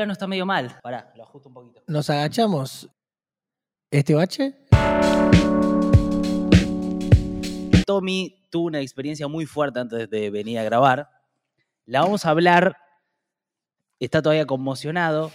[0.00, 0.78] plano está medio mal.
[0.82, 1.82] Pará, lo ajusto un poquito.
[1.86, 2.88] Nos agachamos.
[3.90, 4.56] ¿Este bache?
[7.86, 11.10] Tommy tuvo una experiencia muy fuerte antes de venir a grabar.
[11.84, 12.76] La vamos a hablar.
[13.98, 15.32] Está todavía conmocionado.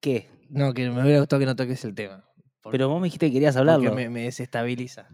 [0.00, 0.28] ¿Qué?
[0.50, 2.24] No, que me hubiera gustado que no toques el tema.
[2.60, 3.94] Porque- Pero vos me dijiste que querías porque hablarlo.
[3.94, 5.08] me, me desestabiliza.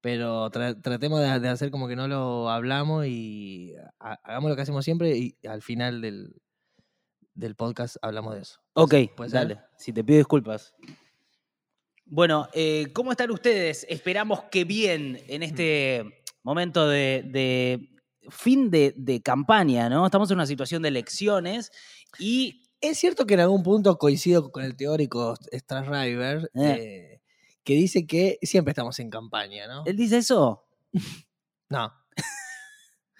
[0.00, 4.56] Pero tra- tratemos de, de hacer como que no lo hablamos y ha- hagamos lo
[4.56, 6.40] que hacemos siempre y al final del,
[7.34, 8.60] del podcast hablamos de eso.
[8.74, 9.40] Ok, ¿Puede ser?
[9.48, 9.60] dale.
[9.76, 10.74] Si te pido disculpas.
[12.06, 13.86] Bueno, eh, ¿cómo están ustedes?
[13.88, 17.88] Esperamos que bien en este momento de, de
[18.30, 20.04] fin de, de campaña, ¿no?
[20.06, 21.70] Estamos en una situación de elecciones
[22.18, 26.62] y Es cierto que en algún punto coincido con el teórico Strasriver, Eh.
[26.64, 27.20] eh,
[27.62, 29.84] que dice que siempre estamos en campaña, ¿no?
[29.86, 30.64] él dice eso.
[31.68, 31.92] No.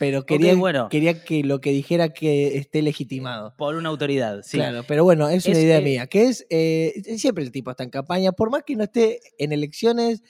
[0.00, 0.88] Pero quería, bueno.
[0.88, 3.54] quería que lo que dijera que esté legitimado.
[3.58, 4.56] Por una autoridad, sí.
[4.56, 7.84] Claro, pero bueno, es una idea eh, mía, que es, eh, siempre el tipo está
[7.84, 10.22] en campaña, por más que no esté en elecciones,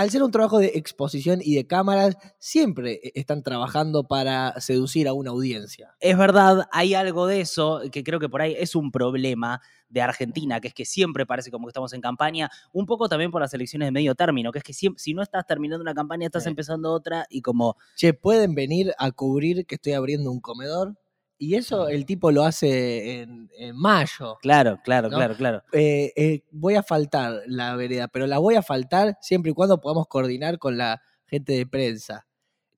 [0.00, 5.06] al ser un trabajo de exposición y de cámaras, siempre e- están trabajando para seducir
[5.08, 5.94] a una audiencia.
[6.00, 10.00] Es verdad, hay algo de eso que creo que por ahí es un problema de
[10.00, 13.40] Argentina, que es que siempre parece como que estamos en campaña, un poco también por
[13.40, 16.44] las elecciones de medio término, que es que si no estás terminando una campaña, estás
[16.44, 16.48] Sí.
[16.48, 20.94] empezando otra y como Che, pueden venir a cubrir que estoy abriendo un comedor.
[21.42, 24.36] Y eso el tipo lo hace en, en mayo.
[24.42, 25.16] Claro, claro, ¿No?
[25.16, 25.62] claro, claro.
[25.72, 29.80] Eh, eh, voy a faltar la vereda, pero la voy a faltar siempre y cuando
[29.80, 32.26] podamos coordinar con la gente de prensa.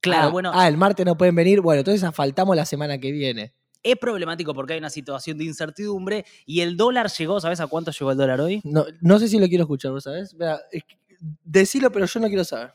[0.01, 1.61] Claro, Ah, bueno, Ah, el martes no pueden venir.
[1.61, 3.53] Bueno, entonces faltamos la semana que viene.
[3.83, 7.91] es problemático porque hay una situación de incertidumbre y el dólar llegó, ¿sabes a cuánto
[7.91, 8.61] llegó el dólar hoy?
[8.63, 10.35] No, no sé si lo quiero escuchar, ¿vos sabés?
[10.35, 10.97] Mira, es que-
[11.43, 12.73] decilo, pero yo no quiero saber.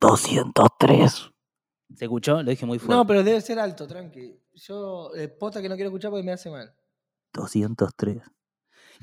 [0.00, 1.30] 203.
[1.94, 2.42] ¿Se escuchó?
[2.42, 2.94] Lo dije muy fuerte.
[2.94, 4.38] No, pero debe ser alto, tranqui.
[4.52, 6.74] Yo, eh, posta que no quiero escuchar porque me hace mal.
[7.32, 8.22] 203.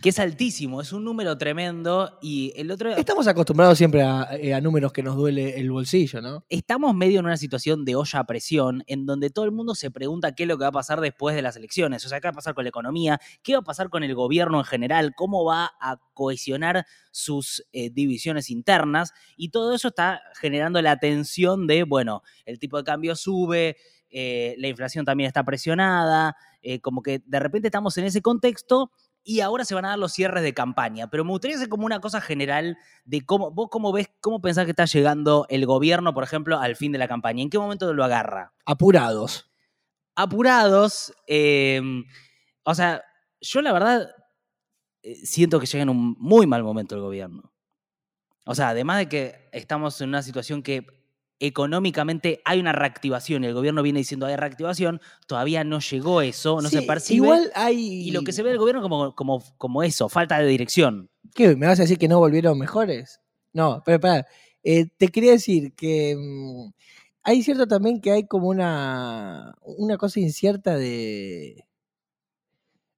[0.02, 2.92] Que es altísimo, es un número tremendo y el otro...
[2.92, 6.46] Estamos acostumbrados siempre a, eh, a números que nos duele el bolsillo, ¿no?
[6.50, 9.92] estamos medio en una situación de olla a presión en donde todo el mundo se
[9.92, 12.06] pregunta qué es lo que va a pasar después de las elecciones.
[12.06, 14.14] O sea, qué va a pasar con la economía, qué va a pasar con el
[14.16, 19.14] gobierno en general, cómo va a cohesionar sus eh, divisiones internas.
[19.38, 23.78] Y todo eso está generando la tensión de, bueno, el tipo de cambio sube,
[24.10, 28.92] eh, la inflación también está presionada, eh, como que de repente estamos en ese contexto.
[29.26, 31.10] Y ahora se van a dar los cierres de campaña.
[31.10, 34.66] Pero me gustaría hacer como una cosa general de cómo, vos cómo ves, cómo pensás
[34.66, 37.42] que está llegando el gobierno, por ejemplo, al fin de la campaña.
[37.42, 38.54] ¿En qué momento lo agarra?
[38.66, 39.52] Apurados.
[40.16, 41.12] Apurados.
[41.28, 41.82] eh,
[42.64, 43.04] o sea,
[43.42, 44.10] yo la verdad
[45.04, 47.54] eh, siento que llega en un muy mal momento el gobierno.
[48.46, 50.86] O sea, además de que estamos en una situación que
[51.40, 56.62] económicamente hay una reactivación y el gobierno viene diciendo hay reactivación, todavía no llegó eso,
[56.62, 57.18] no se percibe.
[57.18, 57.78] Igual hay.
[58.08, 61.10] y lo que se ve del gobierno como, como, como eso, falta de dirección.
[61.34, 61.56] ¿Qué?
[61.56, 63.20] ¿Me vas a decir que no volvieron mejores?
[63.54, 64.26] No, pero espera.
[64.64, 66.72] eh, te quería decir que mm,
[67.24, 71.66] hay cierto también que hay como una, una cosa incierta de,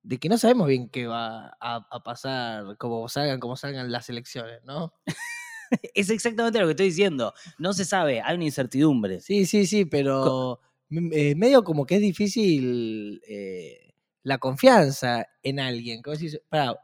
[0.03, 4.09] de que no sabemos bien qué va a, a pasar, como salgan, como salgan las
[4.09, 4.93] elecciones, ¿no?
[5.93, 7.33] Es exactamente lo que estoy diciendo.
[7.57, 9.21] No se sabe, hay una incertidumbre.
[9.21, 16.01] Sí, sí, sí, pero eh, medio como que es difícil eh, la confianza en alguien.
[16.03, 16.75] Vos decís, pará,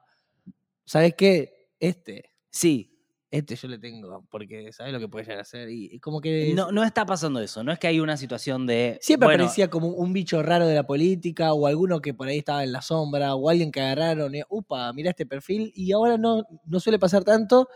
[0.85, 1.69] ¿sabes qué?
[1.79, 2.91] Este, Sí,
[3.31, 5.71] este yo le tengo, porque sabes lo que puede llegar a.
[5.71, 7.63] Y, y como que no, no está pasando eso.
[7.63, 8.99] No es que hay una situación de.
[9.01, 12.37] siempre bueno, aparecía como un bicho raro de la política, o alguno que por ahí
[12.37, 16.19] estaba en la sombra, o alguien que agarraron, y, upa, mira este perfil, y ahora
[16.19, 17.67] no, no suele pasar tanto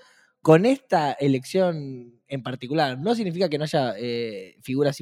[0.42, 2.98] con esta elección en particular.
[3.00, 4.98] No significa que no haya eh, figuras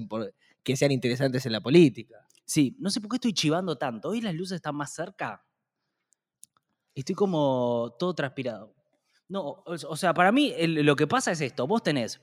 [0.64, 2.26] que sean interesantes en la política.
[2.46, 4.10] Sí, no sé por qué estoy chivando tanto.
[4.10, 5.44] Hoy las luces están más cerca.
[6.94, 8.76] Estoy como todo transpirado.
[9.28, 11.66] No, o, sea, para mí lo que pasa es esto.
[11.66, 12.22] Vos tenés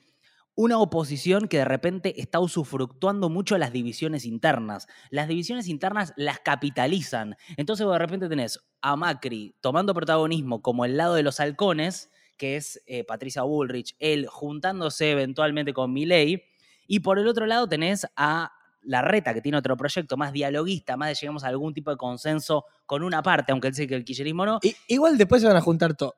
[0.55, 4.87] una oposición que de repente está usufructuando mucho las divisiones internas.
[5.11, 7.37] Las divisiones internas las capitalizan.
[7.57, 12.11] Entonces vos de repente tenés a Macri tomando protagonismo como el lado de los halcones,
[12.43, 16.43] que es eh, Patricia Bullrich, él juntándose eventualmente con Milei,
[16.89, 18.51] y por el otro lado tenés a
[18.83, 22.65] Larreta, que tiene otro proyecto más dialoguista, más de llegamos a algún tipo de consenso
[22.85, 24.59] con una parte, aunque él dice que el kirchnerismo no.
[24.89, 26.17] Igual después se van a juntar todo.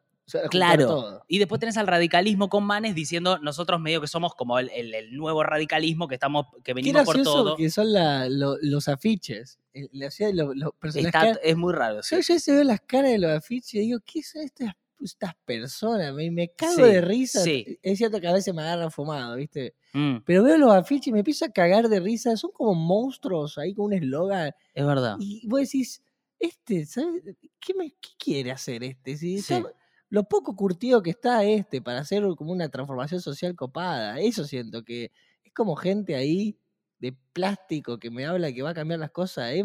[0.48, 1.22] Claro.
[1.28, 4.94] Y después tenés al radicalismo con Manes diciendo nosotros medio que somos como el, el-
[4.94, 7.56] el nuevo radicalismo que estamos, que venimos por todo.
[7.56, 9.58] que son la- lo- los afiches.
[9.74, 11.38] El- la ciudad de lo- los personajes.
[11.42, 12.02] Es muy raro.
[12.02, 12.16] sí.
[12.16, 14.72] Yo ya se veo las caras de los afiches y digo, ¿qué son estas
[15.04, 17.40] estas personas, me, me cago Sí, de risa.
[17.42, 17.78] sí.
[17.82, 19.74] Es cierto que a veces me agarran fumado, ¿viste?
[19.92, 22.36] Mm, Pero veo los afiches y me empiezo a cagar de risa.
[22.36, 24.52] Son como monstruos ahí con un eslogan.
[24.74, 25.16] es verdad.
[25.20, 26.02] Y vos decís,
[26.38, 27.22] este, ¿sabes?
[27.60, 29.16] ¿Qué, me- qué quiere hacer este?
[29.16, 29.54] Si Sí.
[29.54, 29.72] está-
[30.10, 34.20] lo poco curtido que está este para hacer como una transformación social copada.
[34.20, 35.10] Eso siento que
[35.42, 36.56] es como gente ahí
[36.98, 39.50] de plástico que me habla que va a cambiar las cosas.
[39.52, 39.64] Es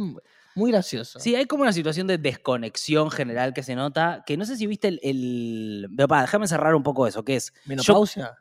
[0.55, 1.19] muy gracioso.
[1.19, 4.67] Sí, hay como una situación de desconexión general que se nota, que no sé si
[4.67, 4.99] viste el...
[5.03, 5.87] el...
[5.95, 7.51] Pero para, déjame cerrar un poco eso, que es...
[7.53, 8.35] yo- Menopausia.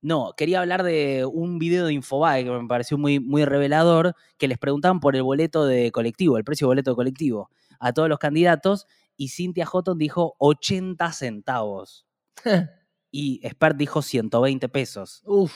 [0.00, 4.48] No, quería hablar de un video de Infobae que me pareció muy, muy revelador, que
[4.48, 7.50] les preguntaban por el boleto de colectivo, el precio de boleto de colectivo,
[7.80, 12.04] a todos los candidatos, y Cynthia Houghton dijo 80 centavos,
[13.10, 15.22] y Spert dijo 120 pesos.
[15.24, 15.54] Uf,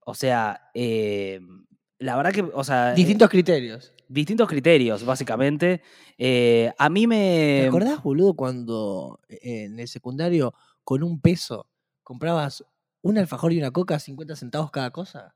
[0.00, 1.40] O sea, eh,
[1.98, 2.92] la verdad que, o sea...
[2.92, 3.94] eh, distintos criterios.
[4.10, 5.82] Distintos criterios, básicamente.
[6.18, 7.60] Eh, a mí me...
[7.62, 10.52] ¿Te acordás, boludo, cuando eh, en el secundario
[10.84, 11.66] con un peso
[12.02, 12.64] comprabas
[13.02, 15.34] un alfajor y una coca a 50 centavos cada cosa?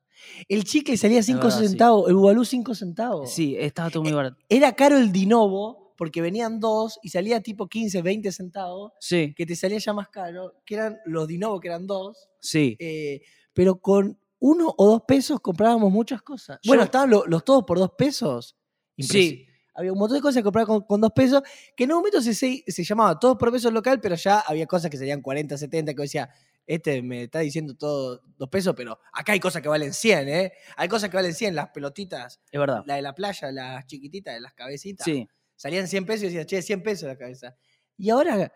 [0.48, 1.68] El chicle salía 5 verdad, sí.
[1.68, 3.30] centavos, el bubalú 5 centavos.
[3.32, 4.36] Sí, estaba todo muy Eh, barato.
[4.48, 9.46] Era caro el dinovo porque venían dos y salía tipo 15, 20 centavos, Sí, que
[9.46, 12.76] te salía ya más caro, que eran los dinovos que eran dos, sí.
[12.80, 13.22] eh,
[13.52, 16.58] pero con uno o dos pesos comprábamos muchas cosas.
[16.66, 18.56] Bueno, Yo- estaban lo- los todos por dos pesos.
[18.98, 21.42] Sí, había un montón de cosas que compraba con, con dos pesos,
[21.76, 24.90] que en un momento se, se, llamaba todos por pesos local, pero ya había cosas
[24.90, 26.28] que serían 40, 70, que decía,
[26.66, 30.52] este me está diciendo todo dos pesos, pero acá hay cosas que valen 100, ¿eh?
[30.76, 32.82] Hay cosas que valen 100, las pelotitas, es verdad.
[32.86, 35.04] la de la playa, las chiquititas, de las cabecitas.
[35.04, 35.28] Sí.
[35.56, 37.54] Salían 100 pesos y decías, che, 100 pesos la cabeza.
[37.96, 38.50] Y ahora,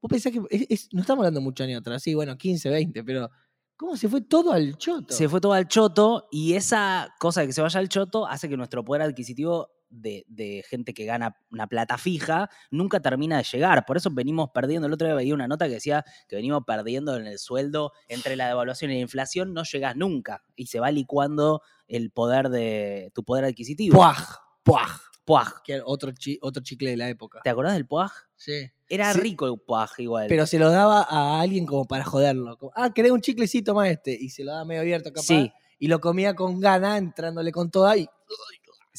[0.00, 3.04] vos pensás que, es- es- no estamos hablando mucho años atrás, sí, bueno, 15, 20,
[3.04, 3.30] pero
[3.76, 5.14] ¿cómo se fue todo al choto?
[5.14, 8.48] Se fue todo al choto y esa cosa de que se vaya al choto hace
[8.48, 13.44] que nuestro poder adquisitivo de, de gente que gana una plata fija nunca termina de
[13.44, 13.84] llegar.
[13.86, 14.86] Por eso venimos perdiendo.
[14.86, 18.36] El otro día veía una nota que decía que venimos perdiendo en el sueldo entre
[18.36, 19.52] la devaluación y la inflación.
[19.52, 23.96] No llegas nunca y se va licuando el poder de tu poder adquisitivo.
[23.96, 25.00] Puaj, puaj.
[25.24, 25.62] Puaj.
[25.64, 27.40] Que era otro, chi- otro chicle de la época.
[27.44, 28.10] ¿Te acordás del puaj?
[28.36, 28.68] Sí.
[28.88, 29.20] Era Sí.
[29.20, 30.26] rico el puaj igual.
[30.28, 32.56] Pero se lo daba a alguien como para joderlo.
[32.56, 34.12] Como, ah, querés un chiclecito más este.
[34.18, 35.22] Y se lo daba medio abierto capaz.
[35.26, 38.08] sí, Y lo comía con gana, entrándole con toda y.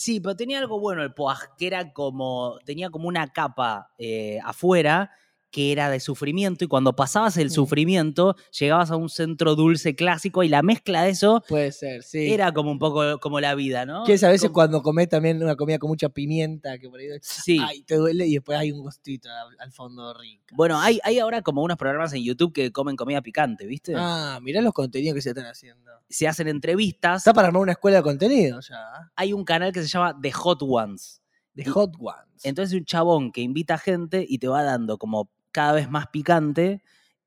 [0.02, 4.40] Sí, pero tenía algo bueno el poaj, que era como, tenía como una capa eh,
[4.44, 5.12] afuera
[5.52, 7.52] que era de sufrimiento y cuando pasabas el Mm.
[7.52, 12.32] sufrimiento llegabas a un centro dulce clásico y la mezcla de eso Puede ser, sí.
[12.32, 14.04] era como un poco como la vida, ¿no?
[14.06, 17.00] Que es a veces Como- cuando comés también una comida con mucha pimienta, que por
[17.00, 17.60] ahí Sí.
[17.62, 20.44] ay, te duele y después hay un gustito al, al fondo rico.
[20.56, 23.94] Bueno, hay, hay ahora como unos programas en YouTube que comen comida picante, ¿viste?
[23.96, 25.92] Ah, mirá los contenidos que se están haciendo.
[26.10, 27.18] Se hacen entrevistas.
[27.22, 29.12] Está para armar una escuela de contenido ya.
[29.16, 31.22] Hay un canal que se llama The Hot Ones.
[31.54, 32.44] Y- Hot Ones.
[32.44, 36.82] Entonces un chabón que invita gente y te va dando como cada vez más picante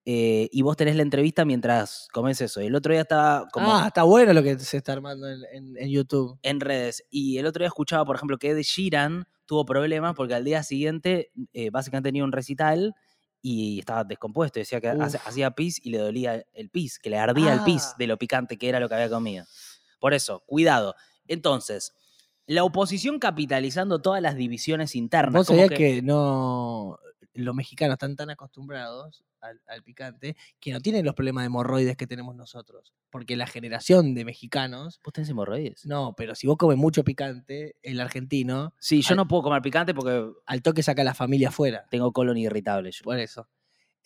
[0.06, 2.60] eh, y vos tenés la entrevista mientras comes eso.
[2.60, 5.40] Y el otro día estaba como Ah, está bueno lo que se está armando en,
[5.52, 6.38] en- en YouTube.
[6.42, 10.34] en redes y el otro día escuchaba, por ejemplo, que Ed Sheeran tuvo problemas porque
[10.34, 12.94] al día siguiente eh, básicamente tenía un recital
[13.40, 14.58] y estaba descompuesto.
[14.58, 15.14] Decía que Uf.
[15.26, 17.94] hacía pis y le dolía el pis, que le ardía el pis Ah.
[17.98, 19.44] de lo picante que era lo que había comido.
[20.00, 20.94] Por eso, cuidado.
[21.28, 21.94] Entonces,
[22.46, 25.32] la oposición capitalizando todas las divisiones internas.
[25.34, 26.02] Vos sabías que...
[26.02, 26.98] no.
[27.34, 31.96] Los mexicanos están tan acostumbrados al, al picante que no tienen los problemas de hemorroides
[31.96, 32.94] que tenemos nosotros.
[33.10, 35.00] Porque la generación de mexicanos.
[35.04, 35.84] ¿Vos tenés hemorroides?
[35.86, 39.62] No, pero si vos comes mucho picante, el argentino, Sí, yo Al- no puedo comer
[39.62, 41.84] picante porque al toque saca a la familia afuera.
[41.90, 42.90] tengo colon irritable.
[42.92, 43.02] yo.
[43.04, 43.48] Por eso.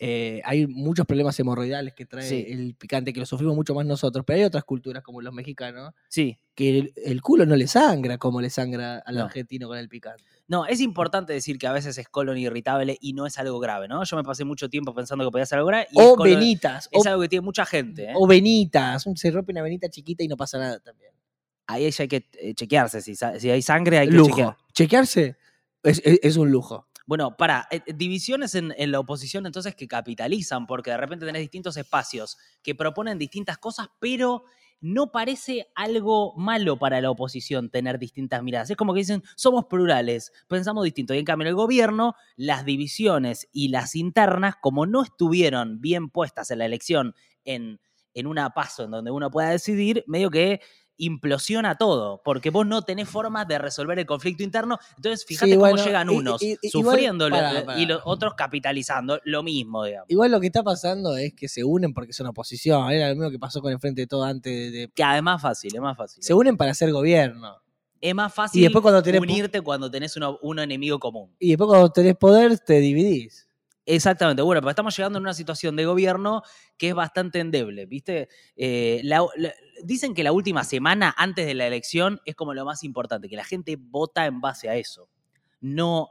[0.01, 2.45] Eh, hay muchos problemas hemorroidales que trae Sí.
[2.47, 5.93] el picante, que lo sufrimos mucho más nosotros, pero hay otras culturas como los mexicanos,
[6.07, 6.39] Sí.
[6.55, 9.25] que el, el culo no le sangra como le sangra al No.
[9.25, 10.23] argentino con el picante.
[10.47, 13.89] No, es importante decir que a veces es colon irritable y no es algo grave,
[13.89, 14.01] ¿no?
[14.05, 15.87] Yo me pasé mucho tiempo pensando que podía ser algo grave.
[15.91, 18.13] Y O colon- venitas, Es o, algo que tiene mucha gente, ¿eh?
[18.15, 21.11] o venitas, se rompe una venita chiquita y no pasa nada también.
[21.67, 23.01] Ahí ya hay que eh, chequearse.
[23.01, 24.29] Si, si hay sangre, hay que lujo.
[24.29, 24.57] chequear.
[24.73, 25.35] Chequearse
[25.83, 26.87] es, es- es un lujo.
[27.09, 31.75] Bueno, para, eh, divisiones en, la oposición entonces que capitalizan, porque de repente tenés distintos
[31.75, 34.43] espacios que proponen distintas cosas, pero
[34.79, 38.69] no parece algo malo para la oposición tener distintas miradas.
[38.69, 41.15] Es como que dicen, somos plurales, pensamos distinto.
[41.15, 46.11] Y en cambio, en el gobierno, las divisiones y las internas, como no estuvieron bien
[46.11, 47.79] puestas en la elección en,
[48.13, 50.61] en una paso en donde uno pueda decidir, medio que
[50.99, 54.77] implosiona todo, porque vos no tenés formas de resolver el conflicto interno.
[54.97, 57.79] Entonces, fíjate Sí, cómo llegan unos y- y- igual- sufriendo lo- pará, pará.
[57.79, 60.05] y los otros capitalizando lo mismo, digamos.
[60.09, 62.91] Igual lo que está pasando es que se unen porque son oposición.
[62.91, 64.87] Era lo mismo que pasó con el Frente de Todo antes de- de...
[64.93, 66.21] Que además es fácil, es más fácil.
[66.23, 67.55] Se unen para hacer gobierno.
[68.01, 69.19] Es más fácil Y después cuando tenés...
[69.19, 71.35] unirte cuando tenés uno, uno enemigo común.
[71.39, 73.48] Y después cuando tenés poder te dividís.
[73.91, 76.43] Exactamente, bueno, pero estamos llegando en una situación de gobierno
[76.77, 78.29] que es bastante endeble, ¿viste?
[78.55, 79.01] Eh,
[79.83, 83.35] dicen que la última semana antes de la elección es como lo más importante, que
[83.35, 85.09] la gente vota en base a eso.
[85.59, 86.09] No,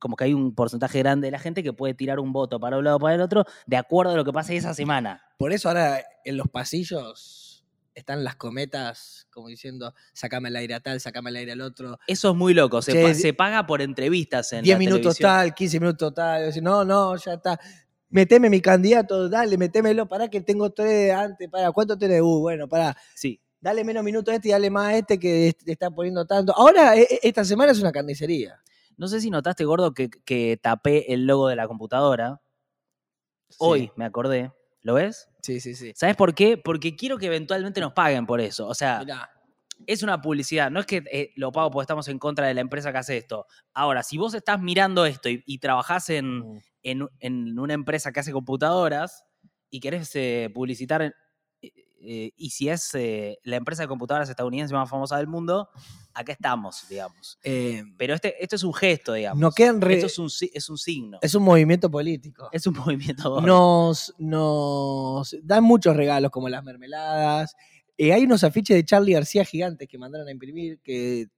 [0.00, 2.76] como que hay un porcentaje grande de la gente que puede tirar un voto para
[2.76, 5.22] un lado o para el otro de acuerdo a lo que pase esa semana.
[5.38, 7.45] Por eso ahora en los pasillos
[7.96, 11.98] están las cometas como diciendo, sacame el aire a tal, sacame el aire al otro.
[12.06, 14.78] Eso es muy loco, se, Che, pa- di- se paga por entrevistas en 10 la
[14.78, 15.30] minutos televisión.
[15.30, 16.42] tal, 15 minutos tal.
[16.44, 17.58] decir, no, no, ya está.
[18.10, 22.20] Meteme mi candidato, dale, metémelo, para que tengo tres antes, para, ¿cuánto tenés?
[22.20, 25.54] Uh, bueno, para, Sí, dale menos minutos a este y dale más a este que
[25.64, 26.54] te está poniendo tanto.
[26.54, 28.60] Ahora, e- e- esta semana es una carnicería.
[28.98, 32.40] no sé si notaste, gordo, que, que tapé el logo de la computadora.
[33.58, 34.52] Hoy me acordé.
[34.82, 35.28] ¿Lo ves?
[35.46, 35.92] Sí, sí, sí.
[35.94, 36.58] ¿Sabes por qué?
[36.58, 38.66] Porque quiero que eventualmente nos paguen por eso.
[38.66, 39.30] O sea, Mirá,
[39.86, 40.70] es una publicidad.
[40.70, 43.16] No es que eh, lo pago porque estamos en contra de la empresa que hace
[43.16, 43.46] esto.
[43.72, 48.10] Ahora, si vos estás mirando esto y, y trabajás en, mm, en- en una empresa
[48.12, 49.24] que hace computadoras
[49.70, 51.14] y querés eh, publicitar, en-
[52.06, 55.68] eh, y si es eh, la empresa de computadoras estadounidense más famosa del mundo,
[56.14, 57.38] acá estamos, digamos.
[57.42, 59.40] eh, Pero este, esto es un gesto, digamos.
[59.40, 61.18] no quedan re- Esto es un, si- es un signo.
[61.20, 62.48] es un movimiento político.
[62.52, 63.28] Es un movimiento.
[63.30, 63.46] gordo.
[63.46, 67.54] Nos, nos dan muchos regalos como las mermeladas.
[67.98, 71.28] Eh, hay unos afiches de Charlie García gigantes que mandaron a imprimir que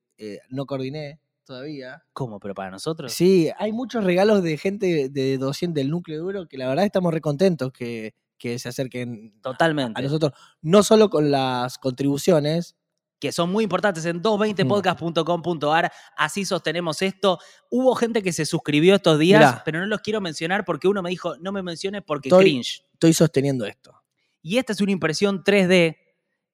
[0.50, 2.02] no coordiné todavía.
[2.12, 2.40] ¿Cómo?
[2.40, 3.12] ¿Pero para nosotros?
[3.12, 7.14] Sí, hay muchos regalos de gente de 200 del núcleo duro que la verdad estamos
[7.14, 9.98] recontentos que, que se acerquen a- Totalmente.
[10.00, 12.76] a nosotros, no solo con las contribuciones,
[13.20, 14.22] que son muy importantes en Mm.
[14.22, 15.90] 220podcast.com.ar.
[16.16, 17.38] Así sostenemos esto.
[17.70, 19.62] Hubo gente que se suscribió estos días, Mirá.
[19.64, 22.84] pero no los quiero mencionar porque uno me dijo, no me menciones porque Estoy- cringe.
[22.92, 23.92] estoy sosteniendo esto.
[24.40, 25.96] Y esta es una impresión 3D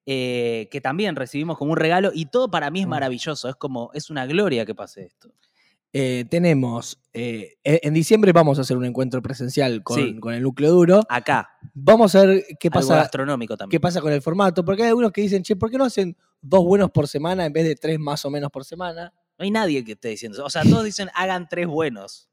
[0.07, 2.91] eh, que también recibimos como un regalo y todo para mí es Mm.
[2.91, 3.49] maravilloso.
[3.49, 5.31] Es como, es una gloria que pase esto.
[5.97, 10.19] Eh, tenemos, eh, e- en diciembre vamos a hacer un encuentro presencial con, Sí.
[10.19, 11.03] con el núcleo duro.
[11.09, 13.71] Acá, Vamos a ver qué algo pasa, gastronómico también.
[13.71, 16.17] qué pasa con el formato, porque hay algunos que dicen, che, ¿por qué no hacen
[16.43, 19.13] dos buenos por semana en vez de tres más o menos por semana?
[19.39, 20.45] No hay nadie que esté diciendo eso.
[20.45, 22.29] O sea, todos dicen, hagan tres buenos.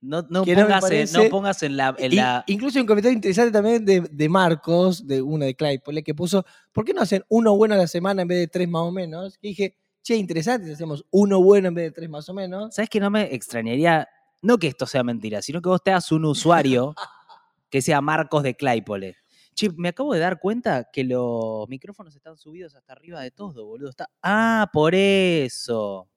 [0.00, 1.94] No, no, pongas, parece- no pongas en la...
[1.98, 5.56] en Y- la- incluso hay un comentario interesante también de, de Marcos, de uno de
[5.56, 8.46] Claypole, que puso, ¿por qué no hacen uno bueno a la semana en vez de
[8.48, 9.38] tres más o menos?
[9.40, 12.74] Y dije, che, interesante si hacemos uno bueno en vez de tres más o menos.
[12.74, 14.06] ¿Sabes que no me extrañaría?
[14.42, 16.94] No que esto sea mentira, sino que vos te hagas un usuario
[17.70, 19.16] que sea Marcos de Claypole.
[19.54, 23.64] Che, me acabo de dar cuenta que los micrófonos están subidos hasta arriba de todo,
[23.66, 23.88] boludo.
[23.88, 24.10] Está...
[24.22, 26.08] Ah, por eso.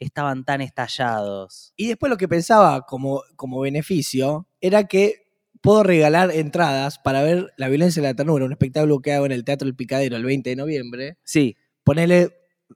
[0.00, 1.72] Estaban tan estallados.
[1.76, 5.26] Y después lo que pensaba como, como beneficio era que
[5.60, 9.32] puedo regalar entradas para ver La violencia y la ternura, un espectáculo que hago en
[9.32, 11.18] el Teatro El Picadero el 20 de noviembre.
[11.22, 12.32] Sí, Ponerle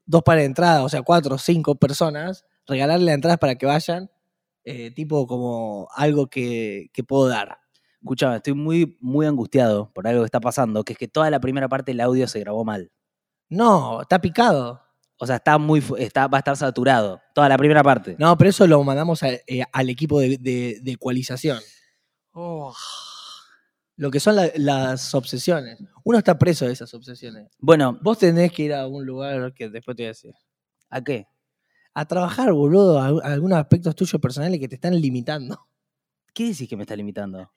[0.06, 4.10] dos pares de entradas, o sea, cuatro o cinco personas, regalarle entradas para que vayan,
[4.64, 7.58] eh, tipo como algo que, que puedo dar.
[8.00, 11.40] escúchame, estoy muy, muy angustiado por algo que está pasando, que es que toda la
[11.40, 12.90] primera parte del audio se grabó mal.
[13.48, 14.80] No, está picado.
[15.18, 17.20] O sea, está muy, fu- está, va a estar saturado.
[17.34, 18.16] Toda la primera parte.
[18.18, 21.58] No, pero eso lo mandamos a- eh, al equipo de, de- de ecualización.
[24.00, 25.78] Lo que son la- las obsesiones.
[26.04, 27.50] Uno está preso de esas obsesiones.
[27.58, 30.32] Bueno, Vos tenés que ir a un lugar que después te voy a decir.
[30.88, 31.26] ¿a qué?
[31.92, 35.66] A trabajar, boludo, a, a algunos aspectos tuyos personales que te están limitando.
[36.32, 37.52] ¿Qué decís que me está limitando?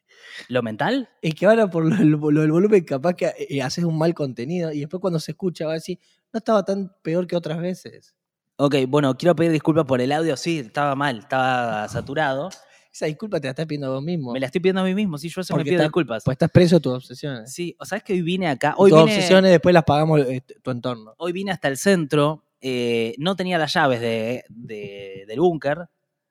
[0.49, 1.07] ¿Lo mental?
[1.21, 4.13] Es que ahora por lo, lo- lo del volumen capaz que eh, haces un mal
[4.13, 5.97] contenido y después cuando se escucha va a decir,
[6.33, 8.13] no estaba tan peor que otras veces.
[8.57, 10.35] Ok, bueno, quiero pedir disculpas por el audio.
[10.35, 12.49] Sí, estaba mal, estaba saturado.
[12.93, 14.33] Esa disculpa te la estás pidiendo vos mismo.
[14.33, 15.17] Me la estoy pidiendo a mí mismo.
[15.17, 16.23] Sí, yo eso me pido disculpas.
[16.23, 17.51] Pues estás preso de tus obsesiones.
[17.51, 18.75] Sí, o sabes que hoy vine acá.
[18.77, 21.15] Hoy tus vine, obsesiones después las pagamos eh, tu entorno.
[21.17, 22.43] hoy vine hasta el centro.
[22.61, 25.89] eh, no tenía las llaves de, de- del búnker,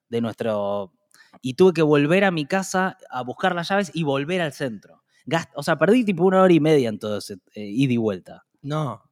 [0.09, 0.93] de nuestro.
[1.41, 5.03] Y tuve que volver a mi casa a buscar las llaves y volver al centro.
[5.27, 7.97] Gast- o sea, perdí tipo una hora y media en todo ese eh, ida y
[7.97, 8.47] vuelta.
[8.63, 9.03] No,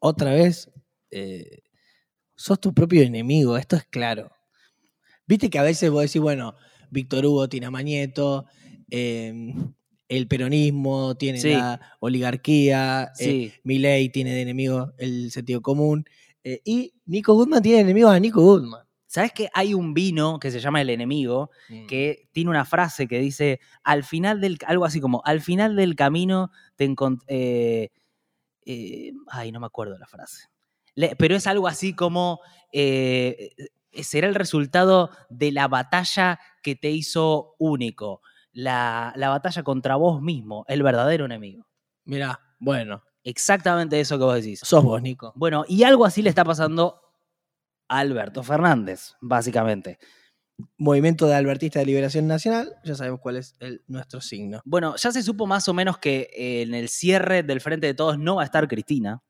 [0.00, 0.70] otra vez,
[1.10, 1.62] eh,
[2.34, 4.30] sos tu propio enemigo, esto es claro.
[5.26, 6.54] Viste que a veces vos decís, bueno,
[6.90, 8.46] Víctor Hugo tiene a Mañeto,
[8.90, 9.54] eh,
[10.08, 11.50] el peronismo tiene Sí.
[11.50, 13.52] la oligarquía, eh, Sí.
[13.64, 16.04] Milei tiene de enemigo el sentido común,
[16.44, 18.86] eh, y Nico Goodman tiene de enemigo a Nico Goodman.
[19.08, 21.50] ¿Sabes que hay un vino que se llama El Enemigo?
[21.88, 25.94] que tiene una frase que dice, al final del, algo así como, al final del
[25.96, 27.90] camino te encontré,
[29.28, 30.48] ay, no me acuerdo la frase,
[30.94, 32.40] Le- pero es algo así como,
[32.72, 33.50] eh,
[33.92, 39.94] eh, será el resultado de la batalla que te hizo único, la, la batalla contra
[39.94, 41.66] vos mismo, el verdadero enemigo.
[42.04, 44.60] Mirá, bueno, Exactamente eso que vos decís.
[44.62, 45.32] sos vos, Nico.
[45.34, 47.00] Bueno, y algo así le está pasando
[47.88, 49.98] a Alberto Fernández, básicamente.
[50.78, 54.62] Movimiento de Albertista de Liberación Nacional, ya sabemos cuál es el, nuestro signo.
[54.64, 58.16] Bueno, ya se supo más o menos que en el cierre del Frente de Todos
[58.16, 59.20] no va a estar Cristina,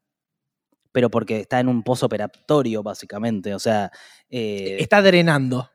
[0.93, 3.55] pero porque está en un posoperatorio, básicamente.
[3.55, 3.91] O sea,
[4.29, 5.71] eh, Está drenando.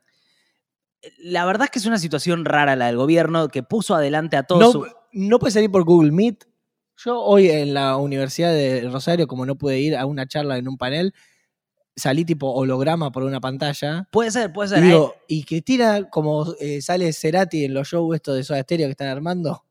[1.18, 4.44] La verdad es que es una situación rara la del gobierno que puso adelante a
[4.44, 4.60] todos.
[4.62, 6.44] No, su- no puede salir por Google Meet.
[6.96, 10.68] Yo hoy en la Universidad de Rosario, como no pude ir a una charla en
[10.68, 11.12] un panel,
[11.96, 14.08] salí tipo holograma por una pantalla.
[14.10, 14.82] Puede ser, puede Y, ser.
[14.84, 18.92] digo, y Cristina, como eh, sale Cerati en los shows estos de Soda Stereo que
[18.92, 19.64] están armando,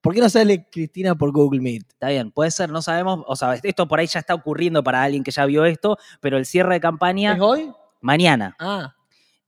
[0.00, 1.84] ¿por qué no sale Cristina por Google Meet?
[1.90, 3.24] Está bien, puede ser, no sabemos.
[3.26, 6.38] O sea, esto por ahí ya está ocurriendo para alguien que ya vio esto, pero
[6.38, 7.70] el cierre de campaña ¿Es hoy?
[8.00, 8.56] mañana.
[8.58, 8.94] Ah,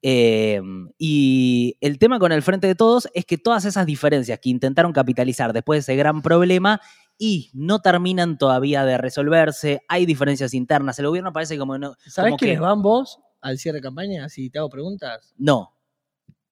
[0.02, 0.60] Eh,
[0.98, 4.92] y el tema con el Frente de Todos es que todas esas diferencias que intentaron
[4.92, 6.80] capitalizar después de ese gran problema
[7.18, 10.98] y no terminan todavía de resolverse, hay diferencias internas.
[10.98, 11.94] El gobierno parece como no.
[12.06, 14.28] ¿sabés que- van vos al cierre de campaña?
[14.28, 15.34] Si te hago preguntas.
[15.36, 15.74] No.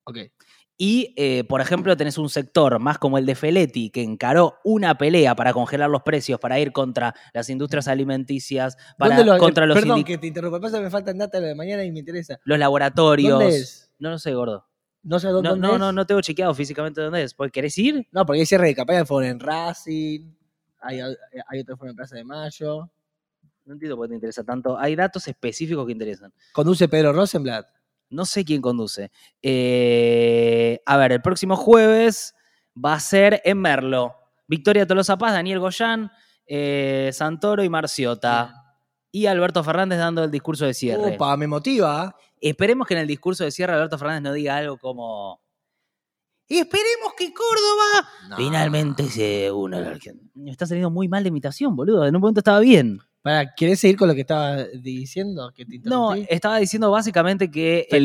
[0.04, 0.18] Ok.
[0.80, 4.96] Y, eh, por ejemplo, tenés un sector más como el de Feletti, que encaró una
[4.96, 9.66] pelea para congelar los precios, para ir contra las industrias alimenticias, para, ¿Dónde lo- contra
[9.66, 12.38] los, Perdón que te interrumpa, pasa me faltan datos de mañana y me interesa.
[12.44, 13.30] los laboratorios.
[13.40, 13.90] ¿Dónde es?
[13.98, 14.66] No lo sé, gordo.
[15.02, 15.80] No sé dónde, No, dónde no, es.
[15.80, 17.34] no, no tengo chequeado físicamente dónde es.
[17.34, 18.06] ¿Pues ¿Querés ir?
[18.12, 20.30] No, porque hay cierre de campaña fueron en Racing,
[20.80, 22.88] hay, hay otro en Plaza de Mayo.
[23.64, 24.78] No entiendo por qué te interesa tanto.
[24.78, 26.32] Hay datos específicos que interesan.
[26.52, 27.66] Conduce Pedro Rosenblatt.
[28.10, 29.10] No sé quién conduce.
[29.42, 32.34] Eh, a ver, el próximo jueves
[32.82, 34.14] va a ser en Merlo.
[34.46, 36.10] Victoria Tolosa Paz, Daniel Goyán,
[36.46, 38.54] eh, Santoro y Marciota.
[39.10, 41.14] Y Alberto Fernández dando el discurso de cierre.
[41.14, 42.14] Opa, me motiva.
[42.40, 45.40] Esperemos que en el discurso de cierre Alberto Fernández no diga algo como.
[46.46, 48.36] Esperemos que Córdoba No.
[48.36, 50.30] finalmente se una a la Argentina.
[50.34, 52.06] Me está saliendo muy mal de imitación, boludo.
[52.06, 53.00] En un momento estaba bien.
[53.22, 55.52] Pará, ¿querés seguir con lo que estaba diciendo?
[55.54, 58.04] Que te No, estaba diciendo básicamente que el,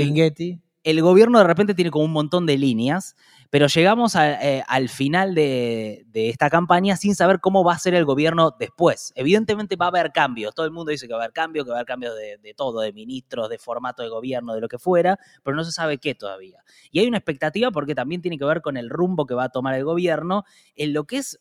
[0.84, 3.16] el gobierno de repente tiene como un montón de líneas,
[3.50, 7.80] pero llegamos a- eh, al final de, de esta campaña sin saber cómo va a
[7.80, 9.14] ser el gobierno después.
[9.16, 11.70] Evidentemente va a haber cambios, todo el mundo dice que va a haber cambios, que
[11.70, 14.68] va a haber cambios de, de todo, de ministros, de formato de gobierno, de lo
[14.68, 16.64] que fuera, pero no se sabe qué todavía.
[16.92, 19.50] Y hay una expectativa porque también tiene que ver con el rumbo que va a
[19.50, 20.44] tomar el gobierno
[20.76, 21.40] en lo que es...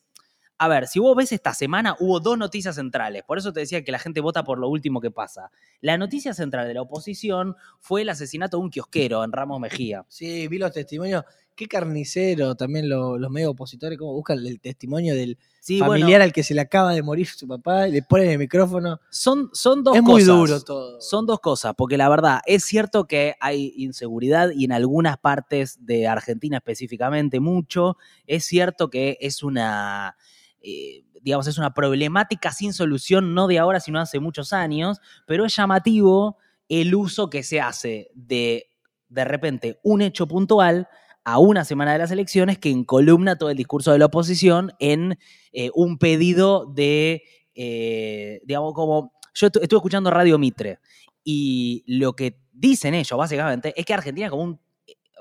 [0.59, 3.23] A ver, si vos ves esta semana, hubo dos noticias centrales.
[3.23, 5.51] Por eso te decía que la gente vota por lo último que pasa.
[5.81, 10.05] La noticia central de la oposición fue el asesinato de un kiosquero en Ramos Mejía.
[10.07, 11.23] Sí, vi los testimonios.
[11.55, 16.23] Qué carnicero también lo- los medios opositores, cómo buscan el testimonio del Sí, familiar bueno,
[16.23, 18.99] al que se le acaba de morir su papá, y le ponen el micrófono.
[19.11, 20.13] son, son dos es cosas.
[20.13, 20.99] muy duro todo.
[21.01, 25.77] Son dos cosas, porque la verdad es cierto que hay inseguridad y en algunas partes
[25.85, 27.97] de Argentina específicamente mucho.
[28.25, 30.15] Es cierto que es una,
[30.63, 35.45] eh, digamos, es una problemática sin solución, no de ahora, sino hace muchos años, pero
[35.45, 36.37] es llamativo
[36.69, 38.67] el uso que se hace de,
[39.09, 40.87] de repente, un hecho puntual
[41.25, 45.17] a una semana de las elecciones que encolumna todo el discurso de la oposición en
[45.51, 47.23] eh, un pedido de,
[47.55, 50.79] eh, digamos, como yo estu- estuve escuchando Radio Mitre
[51.23, 54.59] y lo que dicen ellos básicamente es que Argentina es como un,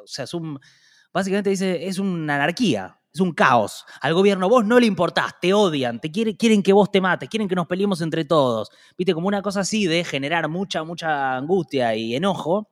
[0.02, 0.59] o sea, es un,
[1.12, 3.85] básicamente dice, es una anarquía, es un caos.
[4.01, 7.29] Al gobierno vos no le importás, te odian, te quiere- quieren que vos te mates,
[7.29, 8.70] quieren que nos peleemos entre todos.
[8.96, 12.68] Viste, como una cosa así de generar mucha, mucha angustia y enojo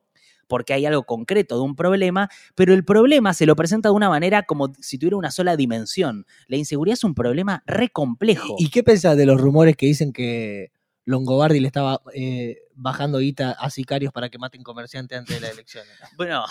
[0.47, 4.09] porque hay algo concreto de un problema, pero el problema se lo presenta de una
[4.09, 6.25] manera como si tuviera una sola dimensión.
[6.47, 8.55] La inseguridad es un problema re complejo.
[8.59, 10.73] ¿Y qué pensás de los rumores que dicen que
[11.05, 15.51] Longobardi le estaba eh, bajando guita a sicarios para que maten comerciantes antes de las
[15.53, 15.93] elecciones?
[16.17, 16.43] Bueno,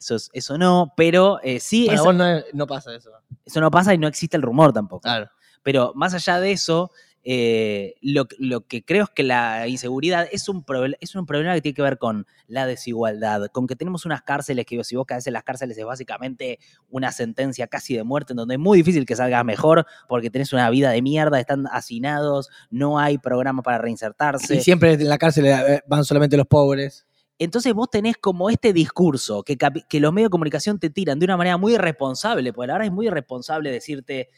[0.00, 3.10] eso, es- eso no, pero eh, sí, Para eso, vos no, no pasa eso.
[3.44, 5.02] eso no pasa y no existe el rumor tampoco.
[5.02, 5.28] Claro.
[5.62, 6.90] Pero más allá de eso,
[7.22, 10.64] eh, lo, lo que creo es que la inseguridad es un,
[11.00, 14.64] es un problema que tiene que ver con la desigualdad, con que tenemos unas cárceles
[14.64, 16.58] que si vos caes en las cárceles es básicamente
[16.88, 20.54] una sentencia casi de muerte en donde es muy difícil que salgas mejor porque tenés
[20.54, 24.54] una vida de mierda, están hacinados, no hay programa para reinsertarse.
[24.56, 27.06] Y siempre en la cárcel eh, van solamente los pobres.
[27.40, 29.56] Entonces vos tenés como este discurso que,
[29.98, 32.92] los medios de comunicación te tiran de una manera muy irresponsable, porque la verdad es
[32.92, 34.28] muy irresponsable decirte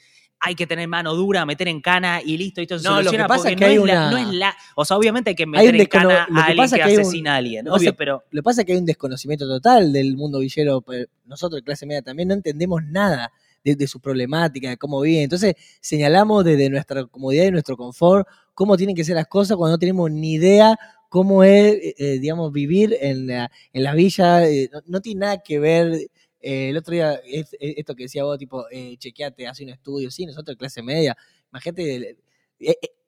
[0.45, 3.19] hay que tener mano dura, meter en cana y listo, esto se No, lo que
[3.25, 4.55] pasa es que no, hay es la, una- no es la...
[4.75, 7.01] O sea, obviamente hay que meter en cana descono- a alguien que, que hay un-
[7.01, 8.25] asesina a alguien, lo obvio, pasa- pero...
[8.31, 10.85] Lo que pasa es que hay un desconocimiento total del mundo villero.
[11.27, 13.31] Nosotros, de clase media, también no entendemos nada
[13.65, 15.23] de, de su problemática, de cómo viven.
[15.23, 19.75] Entonces, señalamos desde nuestra comodidad y nuestro confort cómo tienen que ser las cosas cuando
[19.75, 20.77] no tenemos ni idea
[21.13, 23.51] cómo es, eh, eh, digamos, vivir en la,
[23.95, 24.49] villa.
[24.49, 26.09] eh, no, tiene nada que ver.
[26.41, 28.65] el otro día, es- esto que decía vos, tipo,
[28.99, 30.11] chequeate, hace un estudio.
[30.11, 31.17] Sí, nosotros, clase media,
[31.53, 32.17] imagínate.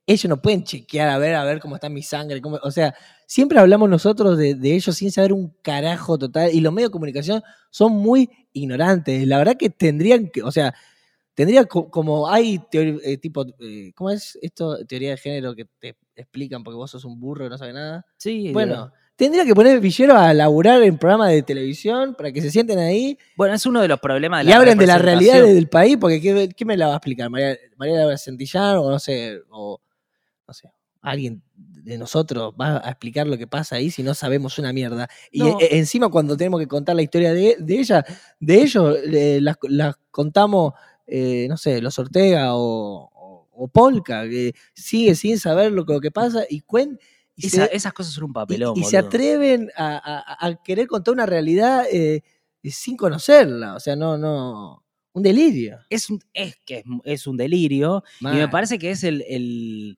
[0.06, 2.40] ellos no pueden chequear a ver, a ver cómo está mi sangre.
[2.42, 2.94] cómo- o sea,
[3.26, 6.50] siempre hablamos nosotros de, ellos sin saber un carajo total.
[6.54, 9.26] Y los medios de comunicación son muy ignorantes.
[9.26, 10.74] La verdad que tendrían que, o sea,
[11.34, 12.60] tendría co- como hay
[13.04, 13.44] eh, tipo,
[13.94, 14.84] ¿cómo es esto?
[14.86, 18.04] Teoría de género que te explican porque vos sos un burro y no sabes nada.
[18.16, 22.50] Sí, Bueno, tendría que poner villero a laburar en programas de televisión para que se
[22.50, 25.34] sienten ahí bueno, es uno de los problemas de y la hablen de la realidad
[25.34, 25.54] representación.
[25.56, 27.30] del país, porque ¿qué, qué me la va a explicar?
[27.30, 29.80] María, María Laura Santillán o no sé, o
[30.46, 34.58] no sé, alguien de nosotros va a explicar lo que pasa ahí si no sabemos
[34.58, 35.06] una mierda.
[35.30, 35.58] Y No.
[35.60, 38.04] e- encima cuando tenemos que contar la historia de, de ella,
[38.40, 40.72] de ellos, eh, las, las contamos,
[41.06, 43.10] eh, no sé, los Ortega o,
[43.56, 46.98] o- Polka, que sigue sin saber lo, que- lo que pasa y, cuen,
[47.36, 48.74] y se- Esa- esas cosas son un papelón.
[48.76, 52.22] y se atreven a, a- a querer contar una realidad eh,
[52.64, 53.74] sin conocerla.
[53.74, 54.84] O sea, no, no.
[55.12, 55.78] Un delirio.
[55.90, 58.02] Es, un, es que es, es un delirio.
[58.20, 59.96] Y me parece que es el, el,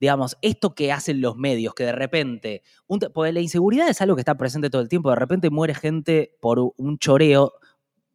[0.00, 4.16] digamos, esto que hacen los medios, que de repente, un porque la inseguridad es algo
[4.16, 7.52] que está presente todo el tiempo, de repente muere gente por un choreo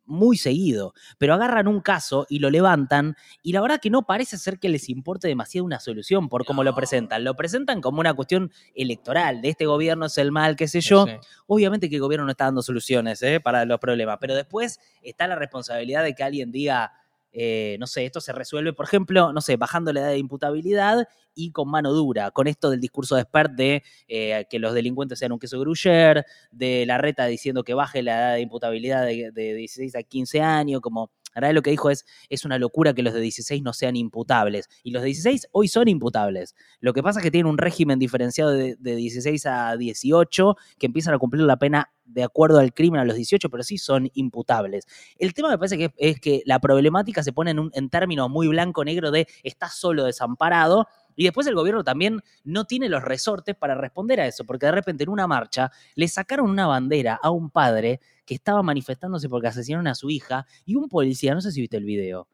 [0.05, 4.37] muy seguido, pero agarran un caso y lo levantan y la verdad que no parece
[4.37, 7.23] ser que les importe demasiado una solución por cómo lo presentan.
[7.23, 11.05] Lo presentan como una cuestión electoral, de este gobierno es el mal, qué sé yo.
[11.05, 11.13] Sí.
[11.47, 13.39] Obviamente que el gobierno no está dando soluciones ¿eh?
[13.39, 16.91] para los problemas, pero después está la responsabilidad de que alguien diga,
[17.33, 21.07] eh, no sé, esto se resuelve, por ejemplo, no sé, bajando la edad de imputabilidad
[21.33, 25.17] y con mano dura, con esto del discurso de expert de eh, que los delincuentes
[25.17, 29.31] sean un queso gruyere, de la reta diciendo que baje la edad de imputabilidad de,
[29.31, 31.11] de 16 a 15 años, como...
[31.35, 34.69] Ahora lo que dijo es, es una locura que los de 16 no sean imputables.
[34.83, 36.55] Y los de 16 hoy son imputables.
[36.79, 40.85] Lo que pasa es que tienen un régimen diferenciado de, de 16 a 18 que
[40.85, 44.09] empiezan a cumplir la pena de acuerdo al crimen a los 18, pero sí son
[44.13, 44.85] imputables.
[45.17, 48.29] El tema me parece que es que la problemática se pone en, un, en términos
[48.29, 53.55] muy blanco-negro de estás solo desamparado y después el gobierno también no tiene los resortes
[53.55, 57.29] para responder a eso, porque de repente en una marcha le sacaron una bandera a
[57.29, 61.51] un padre que estaba manifestándose porque asesinaron a su hija y un policía, no sé
[61.51, 62.27] si viste el video,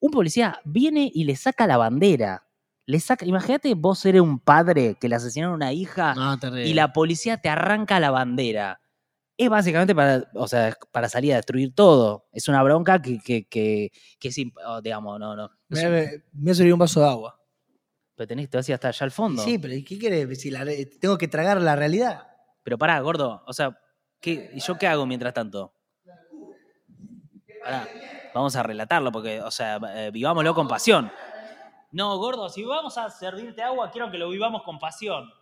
[0.00, 2.42] un policía viene y le saca la bandera.
[2.88, 6.74] Le saca, imagínate vos eres un padre que le asesinaron a una hija No, y
[6.74, 8.80] la policía te arranca la bandera.
[9.38, 12.26] Es básicamente para, o sea, para salir a destruir todo.
[12.32, 15.50] Es una bronca que, que, que, que es, oh, digamos, no, no.
[15.68, 17.38] Me, me, me ha servido un vaso de agua.
[18.14, 19.42] pero tenés, te a ir hasta allá al fondo.
[19.42, 20.40] Sí, pero ¿y ¿qué querés?
[20.40, 22.22] Si la re- tengo que tragar la realidad.
[22.62, 23.42] Pero pará, gordo.
[23.46, 23.78] O sea,
[24.20, 25.72] ¿qué, ¿y yo qué hago mientras tanto?
[28.34, 31.10] Vamos a relatarlo porque, o sea, eh, vivámoslo con pasión.
[31.92, 35.32] No, gordo, si vamos a servirte agua, quiero que lo vivamos con pasión.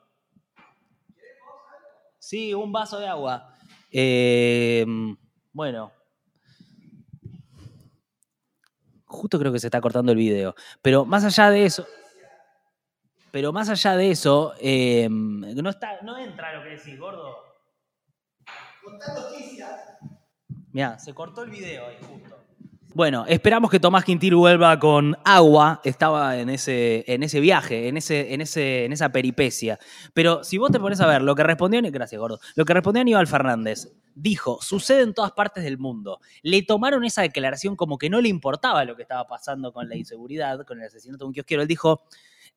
[2.18, 3.54] Sí, un vaso de agua.
[3.90, 4.86] Eh,
[5.52, 5.92] bueno.
[9.04, 10.54] Justo creo que se está cortando el video.
[10.80, 11.86] Pero más allá de eso.
[13.30, 14.54] Pero más allá de eso,
[15.68, 17.43] está, no entra lo que decís, gordo.
[20.72, 22.44] Mira, se cortó el video ahí justo.
[22.94, 25.80] Bueno, esperamos que Tomás Quintil vuelva con agua.
[25.82, 29.80] Estaba en ese, en ese viaje, en, ese, en, ese, en esa peripecia.
[30.12, 33.00] Pero si vos te pones a ver lo que respondió, gracias, gordo, lo que respondió
[33.02, 36.20] Aníbal Fernández, dijo, sucede en todas partes del mundo.
[36.42, 39.96] Le tomaron esa declaración como que no le importaba lo que estaba pasando con la
[39.96, 41.62] inseguridad, con el asesinato de un kiosquero.
[41.62, 42.02] Él dijo,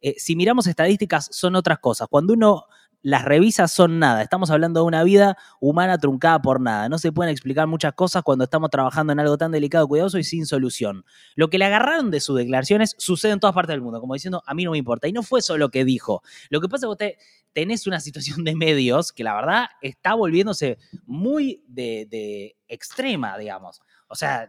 [0.01, 2.07] eh, si miramos estadísticas, son otras cosas.
[2.09, 2.65] Cuando uno
[3.01, 4.21] las revisa, son nada.
[4.21, 6.89] Estamos hablando de una vida humana truncada por nada.
[6.89, 10.23] No se pueden explicar muchas cosas cuando estamos trabajando en algo tan delicado, cuidadoso y
[10.23, 11.05] sin solución.
[11.35, 14.43] Lo que le agarraron de sus declaraciones sucede en todas partes del mundo, como diciendo,
[14.45, 15.07] a mí no me importa.
[15.07, 16.21] Y no fue eso lo que dijo.
[16.49, 17.13] Lo que pasa es que usted
[17.53, 23.81] tenés una situación de medios que la verdad está volviéndose muy de, de extrema, digamos.
[24.07, 24.47] O sea,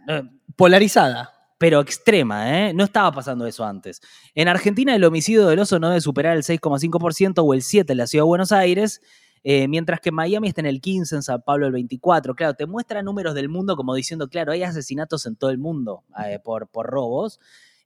[0.57, 1.38] Polarizada.
[1.59, 2.73] Pero extrema, ¿eh?
[2.73, 4.01] No estaba pasando eso antes.
[4.35, 7.97] En Argentina el homicidio del oso no debe superar el 6,5% o el 7% en
[7.97, 9.03] la ciudad de Buenos Aires,
[9.43, 12.37] eh, mientras que en Miami está en el 15%, en San Pablo el 24%.
[12.37, 16.05] Claro, te muestra números del mundo como diciendo, claro, hay asesinatos en todo el mundo
[16.25, 17.41] eh, por, por robos.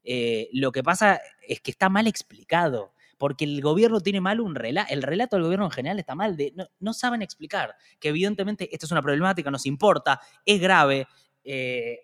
[0.05, 2.93] Eh, lo que pasa es que está mal explicado.
[3.17, 6.37] Porque el gobierno tiene mal un relato, el relato del gobierno en general está mal,
[6.37, 11.07] de, no, no saben explicar que evidentemente esto es una problemática, nos importa, es grave.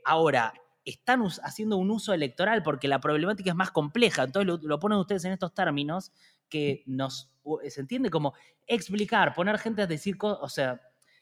[0.04, 0.54] ahora,
[0.88, 4.22] están haciendo un uso electoral porque la problemática es más compleja.
[4.24, 6.12] Entonces lo, lo ponen ustedes en estos términos
[6.48, 7.30] que nos.
[7.68, 8.34] Se entiende como
[8.66, 10.38] explicar, poner gente a decir cosas.
[10.42, 10.80] O sea,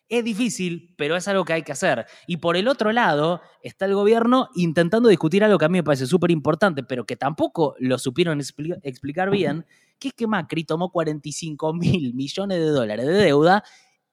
[0.09, 2.07] es difícil, pero es algo que hay que hacer.
[2.29, 5.85] Y por el otro lado está el gobierno intentando discutir algo que a mí me
[5.85, 9.67] parece súper importante, pero que tampoco lo supieron expli- explicar bien,
[9.99, 13.65] que es que Macri tomó 45 mil millones de dólares de deuda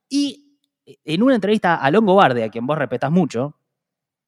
[0.10, 3.56] y eh, en una entrevista a Longobardi, a quien vos respetas mucho,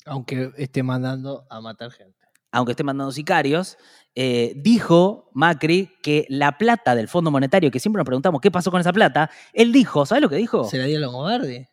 [0.05, 2.15] Aunque esté mandando a matar gente.
[2.51, 3.77] aunque esté mandando sicarios,
[4.13, 8.71] eh, dijo Macri que la plata del Fondo Monetario, que siempre nos preguntamos qué pasó
[8.71, 10.63] con esa plata, él dijo, ¿sabes lo que dijo?
[10.63, 11.67] Se la dio a Longobardi.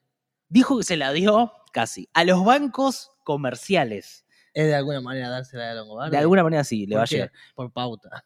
[0.48, 4.24] Dijo que se la dio casi a los bancos comerciales.
[4.54, 6.10] Es de alguna manera dársela a Longobardi.
[6.10, 7.32] De alguna manera sí, le ¿Por va a llegar.
[7.54, 8.24] Por pauta.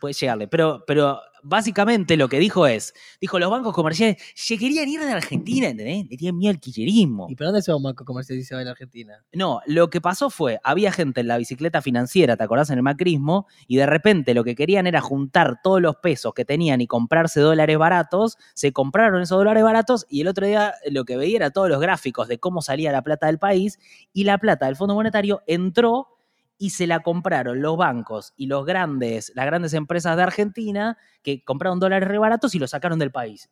[0.00, 0.48] Puede llegarle.
[0.48, 5.12] Pero, pero básicamente lo que dijo es, dijo, los bancos comerciales se querían ir de
[5.12, 6.06] Argentina, ¿entendés?
[6.10, 7.26] Le tienen miedo al kirchnerismo.
[7.28, 9.24] ¿Y para dónde se va un banco comercial si se va la Argentina?
[9.32, 12.70] No, lo que pasó fue, había gente en la bicicleta financiera, ¿te acordás?
[12.70, 16.44] En el macrismo, y de repente lo que querían era juntar todos los pesos que
[16.44, 21.04] tenían y comprarse dólares baratos, se compraron esos dólares baratos y el otro día lo
[21.04, 23.78] que veía era todos los gráficos de cómo salía la plata del país
[24.12, 26.15] y la plata del Fondo Monetario entró
[26.58, 31.42] y se la compraron los bancos y los grandes, las grandes empresas de Argentina que
[31.44, 33.50] compraron dólares re baratos y los sacaron del país.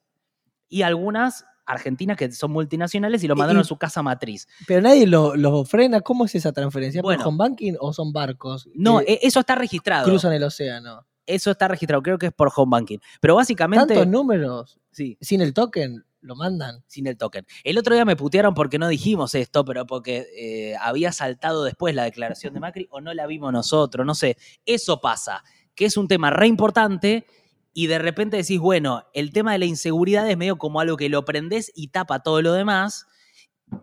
[0.68, 4.46] Y algunas argentinas que son multinacionales y lo mandaron y- a su casa matriz.
[4.66, 6.00] Pero nadie lo, lo frena.
[6.00, 7.00] ¿Cómo es esa transferencia?
[7.02, 7.22] Bueno.
[7.22, 8.68] ¿Por home banking o son barcos?
[8.74, 10.04] No, e- eso está registrado.
[10.06, 11.06] cruzan el océano.
[11.26, 12.98] Eso está registrado, creo que es por home banking.
[13.20, 16.82] Pero básicamente, Tantos números sí, sin el token lo mandan.
[16.86, 17.46] sin el token.
[17.62, 21.94] El otro día me putearon porque no dijimos esto, pero porque eh, había saltado después
[21.94, 24.36] la declaración de Macri o no la vimos nosotros, no sé.
[24.64, 27.26] Eso pasa, que es un tema re importante
[27.72, 31.08] y de repente decís, bueno, el tema de la inseguridad es medio como algo que
[31.08, 33.06] lo prendés y tapa todo lo demás.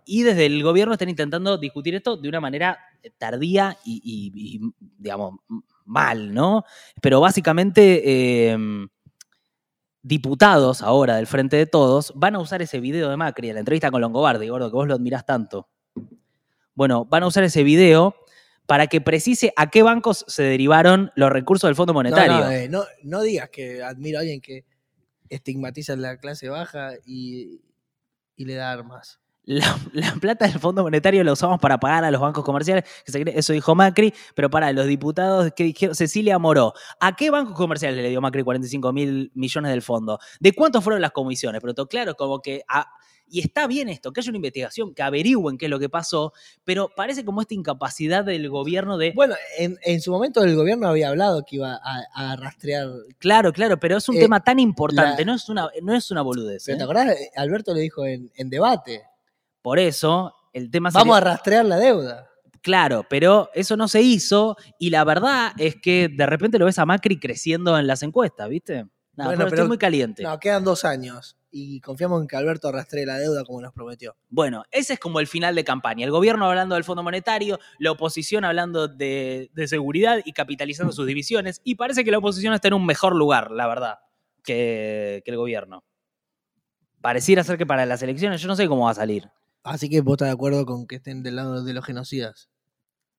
[0.06, 2.80] Y desde el gobierno están intentando discutir esto de una manera
[3.18, 4.62] tardía y,
[4.98, 5.40] digamos,
[5.86, 6.64] mal, ¿no?
[7.02, 8.58] Pero básicamente, eh,
[10.04, 13.60] diputados ahora del Frente de Todos van a usar ese video de Macri, en la
[13.60, 15.70] entrevista con Longobardi, gordo, que vos lo admirás tanto.
[16.74, 18.16] Bueno, van a usar ese video
[18.66, 22.38] para que precise a qué bancos se derivaron los recursos del Fondo Monetario.
[22.38, 24.66] No, no, eh, no, no digas que admiro a alguien que
[25.30, 27.62] estigmatiza la clase baja y,
[28.36, 29.21] y le da armas.
[29.44, 33.54] La, la plata del Fondo Monetario la usamos para pagar a los bancos comerciales, eso
[33.54, 38.10] dijo Macri, pero para los diputados que dijeron, Cecilia Moró, ¿a qué bancos comerciales le
[38.10, 40.20] dio Macri 45 mil millones del fondo?
[40.40, 41.60] ¿De cuántos fueron las comisiones?
[41.62, 42.62] Pero todo claro, como que...
[42.68, 42.88] a-
[43.34, 46.34] y está bien esto, que haya una investigación, que averigüen qué es lo que pasó,
[46.66, 49.14] pero parece como esta incapacidad del gobierno de...
[49.16, 52.90] Bueno, en, en su momento el gobierno había hablado que iba a, a rastrear.
[53.20, 56.12] Claro, claro, pero es un Eh, tema tan importante, la- no, es una, no es
[56.12, 56.64] una boludez.
[56.66, 56.78] ¿Pero ¿eh?
[56.78, 57.16] te acordás?
[57.38, 59.04] Alberto le dijo en, en debate.
[59.62, 62.28] Por eso, el tema Vamos sería- a rastrear la deuda.
[62.62, 66.78] Claro, pero eso no se hizo y la verdad es que de repente lo ves
[66.78, 68.86] a Macri creciendo en las encuestas, ¿viste?
[69.15, 70.24] Nada, Bueno, pero pero- estoy muy caliente.
[70.24, 71.38] No, quedan dos años.
[71.54, 74.15] Y confiamos en que Alberto rastree la deuda como nos prometió.
[74.30, 76.06] Bueno, ese es como el final de campaña.
[76.06, 81.06] El gobierno hablando del Fondo Monetario, la oposición hablando de, de seguridad y capitalizando sus
[81.08, 81.60] divisiones.
[81.65, 84.00] Y parece que la oposición está en un mejor lugar, la verdad,
[84.45, 85.84] que, que el gobierno.
[87.02, 89.30] Pareciera ser que para las elecciones yo no sé cómo va a salir.
[89.63, 92.50] Así que vos estás de acuerdo con que estén del lado de los genocidas.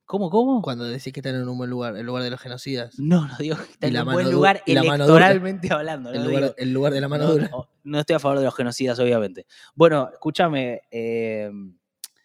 [0.04, 0.60] ¿Cómo, cómo?
[0.62, 2.98] Cuando decís que están en un buen lugar, el lugar de los genocidas.
[2.98, 4.94] No, no digo que está Y en un buen lugar la dura.
[4.96, 6.10] electoralmente hablando.
[6.12, 7.48] El no lugar, el lugar de la mano no, dura.
[7.50, 9.46] no, no estoy a favor de los genocidas, obviamente.
[9.74, 10.82] Bueno, escúchame.
[10.90, 11.50] eh,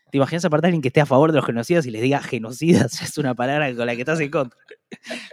[0.09, 2.21] ¿Te imaginas aparte a alguien que esté a favor de los genocidas y les diga
[2.21, 3.01] genocidas?
[3.01, 4.57] Es una palabra con la que estás en contra.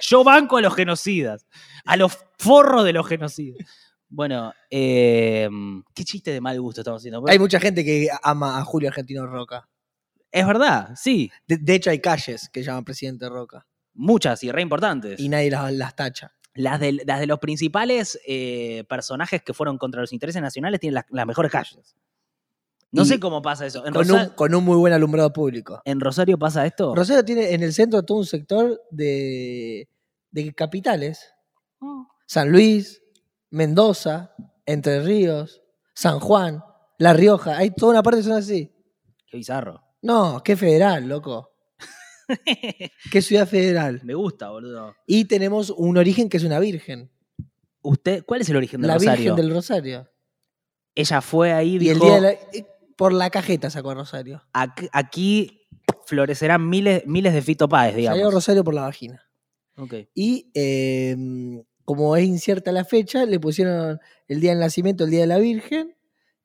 [0.01, 1.47] Yo banco a los genocidas.
[1.85, 3.67] A los forros de los genocidas.
[4.09, 5.49] Bueno, eh,
[5.95, 7.25] qué chiste de mal gusto estamos haciendo.
[7.27, 9.69] Hay mucha gente que ama a Julio Argentino Roca.
[10.31, 11.31] Es verdad, sí.
[11.47, 13.67] De, de hecho, hay calles que llaman presidente Roca.
[13.95, 15.19] Muchas y re importantes.
[15.21, 16.33] Y nadie las, las tacha.
[16.55, 20.95] Las de, las de los principales eh, personajes que fueron contra los intereses nacionales tienen
[20.95, 21.97] las, las mejores calles.
[22.93, 23.85] No Y sé cómo pasa eso.
[23.87, 25.83] En, Con Rosa- un, con un muy buen alumbrado público.
[25.85, 26.95] ¿En Rosario pasa esto?
[26.95, 29.89] Rosario tiene en el centro todo un sector de,
[30.31, 31.33] de capitales.
[31.81, 32.07] Oh.
[32.27, 33.03] San Luis,
[33.55, 34.35] Mendoza,
[34.67, 35.63] Entre Ríos,
[35.95, 36.63] San Juan,
[36.99, 37.57] La Rioja.
[37.57, 38.73] Hay toda una parte que son así.
[39.31, 39.83] Qué bizarro.
[40.03, 41.51] No, qué federal, loco.
[43.13, 44.01] Qué ciudad federal.
[44.03, 44.95] Me gusta, boludo.
[45.07, 47.11] Y tenemos un origen que es una virgen.
[47.83, 49.35] ¿Usted, ¿Cuál es el origen de la Rosario?
[49.35, 50.09] Virgen del Rosario.
[50.95, 53.91] Ella fue ahí y Y el dijo, día de la- eh, por la cajeta sacó
[53.91, 54.43] a Rosario.
[54.55, 55.67] "Ac- aquí
[56.07, 58.35] florecerán miles, miles de Fito Páez, Salió digamos.
[58.35, 59.23] Rosario por la vagina.
[59.77, 59.95] Ok.
[60.15, 61.15] Y eh,
[61.85, 65.39] como es incierta la fecha, le pusieron el día del nacimiento, el día de la
[65.39, 65.95] Virgen.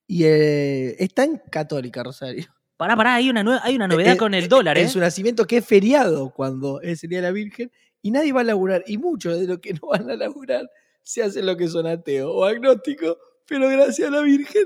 [0.06, 2.46] Y eh, es tan católica Rosario.
[2.76, 4.82] Pará, pará, hay una, hay una novedad Eh, con el dólar, ¿eh?
[4.82, 7.70] En su nacimiento que es feriado cuando es el día de la Virgen.
[8.00, 8.82] Y nadie va a laburar.
[8.86, 10.66] Y muchos de los que no van a laburar
[11.02, 13.18] se hacen lo que son ateos o agnósticos.
[13.46, 14.64] Pero gracias a la Virgen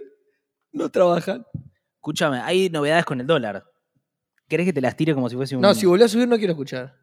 [0.70, 1.44] no trabajan.
[1.96, 3.64] Escúchame, hay novedades con el dólar.
[4.46, 5.62] ¿Querés que te las tire como si fuese un...
[5.62, 6.94] No, si volvió a subir no quiero escuchar.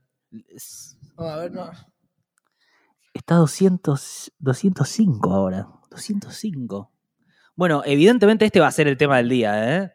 [0.48, 1.70] Es- a ver, no.
[3.14, 5.68] Está 200, 205 ahora.
[5.90, 6.92] 205.
[7.56, 9.92] Bueno, evidentemente este va a ser el tema del día, ¿eh?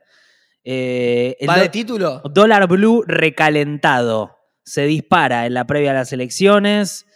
[0.64, 2.20] Eh, el ¿Va de título?
[2.30, 4.36] Dólar blue recalentado.
[4.64, 7.06] Se dispara en la previa a las elecciones.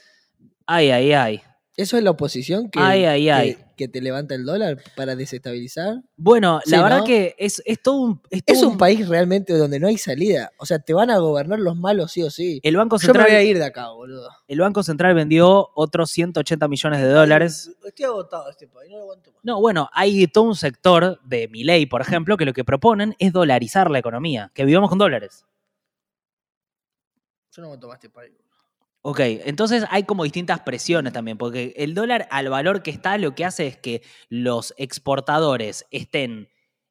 [0.66, 1.42] Ay, ay, ay.
[1.76, 3.54] ¿Eso es la oposición que, Ay, ay, ay.
[3.54, 6.02] que te levanta el dólar para desestabilizar?
[6.16, 7.04] Bueno, Sí, la verdad ¿no?
[7.04, 8.22] que es, es todo un.
[8.30, 10.50] Es, todo Es un país realmente donde no hay salida.
[10.58, 12.60] O sea, te van a gobernar los malos sí o sí.
[12.62, 14.28] El Banco Yo me Central, voy a ir de acá, boludo.
[14.48, 17.70] el Banco Central vendió otros 180 millones de dólares.
[17.84, 19.40] Estoy agotado de este país, no lo aguanto más.
[19.44, 23.14] No, bueno, hay todo un sector de mi ley, por ejemplo, que lo que proponen
[23.18, 25.44] es dolarizar la economía, que vivamos con dólares.
[27.52, 28.32] Yo no aguanto más este país.
[29.02, 33.34] Ok, entonces hay como distintas presiones también, porque el dólar al valor que está lo
[33.34, 36.50] que hace es que los exportadores estén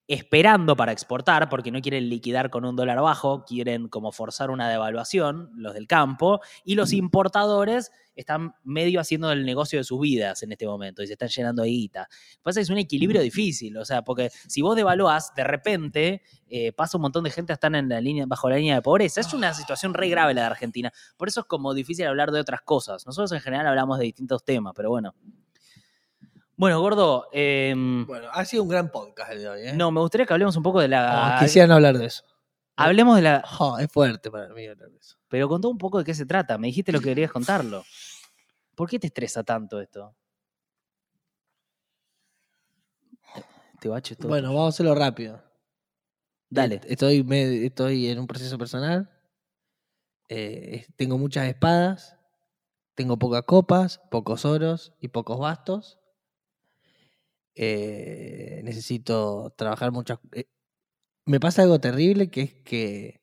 [0.10, 4.68] esperando para exportar, porque no quieren liquidar con un dólar bajo, quieren como forzar una
[4.68, 10.42] devaluación, los del campo, y los importadores están medio haciendo el negocio de sus vidas
[10.42, 12.10] en este momento y se están llenando de guita.
[12.42, 16.24] Pasa es que es un equilibrio difícil, o sea, porque si vos devaluás, de repente
[16.48, 18.82] eh, pasa un montón de gente a estar en la línea, bajo la línea de
[18.82, 19.22] pobreza.
[19.22, 20.92] Es una situación re grave la de Argentina.
[21.18, 23.06] Por eso es como difícil hablar de otras cosas.
[23.06, 25.14] Nosotros en general hablamos de distintos temas, pero bueno.
[26.60, 29.74] Bueno, gordo, em, Bueno, ha sido un gran podcast el de hoy, ¿eh?
[29.74, 31.38] no, me gustaría que hablemos un poco de la.
[31.38, 32.26] Oh, quisieran hablar de eso.
[32.76, 33.46] Hablemos de la.
[33.60, 35.16] Oh, es fuerte para mí hablar de eso.
[35.30, 36.58] Pero contá un poco de qué se trata.
[36.58, 37.86] Me dijiste lo que querías contarlo.
[38.76, 40.14] ¿Por qué te estresa tanto esto?
[43.80, 44.28] Te baches todo.
[44.28, 45.42] Bueno, vamos a hacerlo rápido.
[46.50, 46.76] dale.
[46.76, 49.10] Est- Estoy, me- estoy en un proceso personal.
[50.28, 52.18] Eh, tengo muchas espadas.
[52.96, 55.99] Tengo pocas copas, pocos oros y pocos bastos.
[57.62, 60.20] Eh, necesito trabajar muchas.
[60.32, 60.46] eh,
[61.26, 63.22] me pasa algo terrible que es que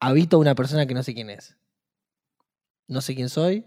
[0.00, 1.56] habito a una persona que no sé quién es.
[2.88, 3.64] No sé quién soy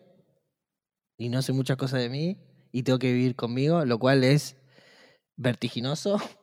[1.17, 2.37] y no sé muchas cosas de mí
[2.71, 4.57] y tengo que vivir conmigo, lo cual es
[5.37, 6.17] vertiginoso.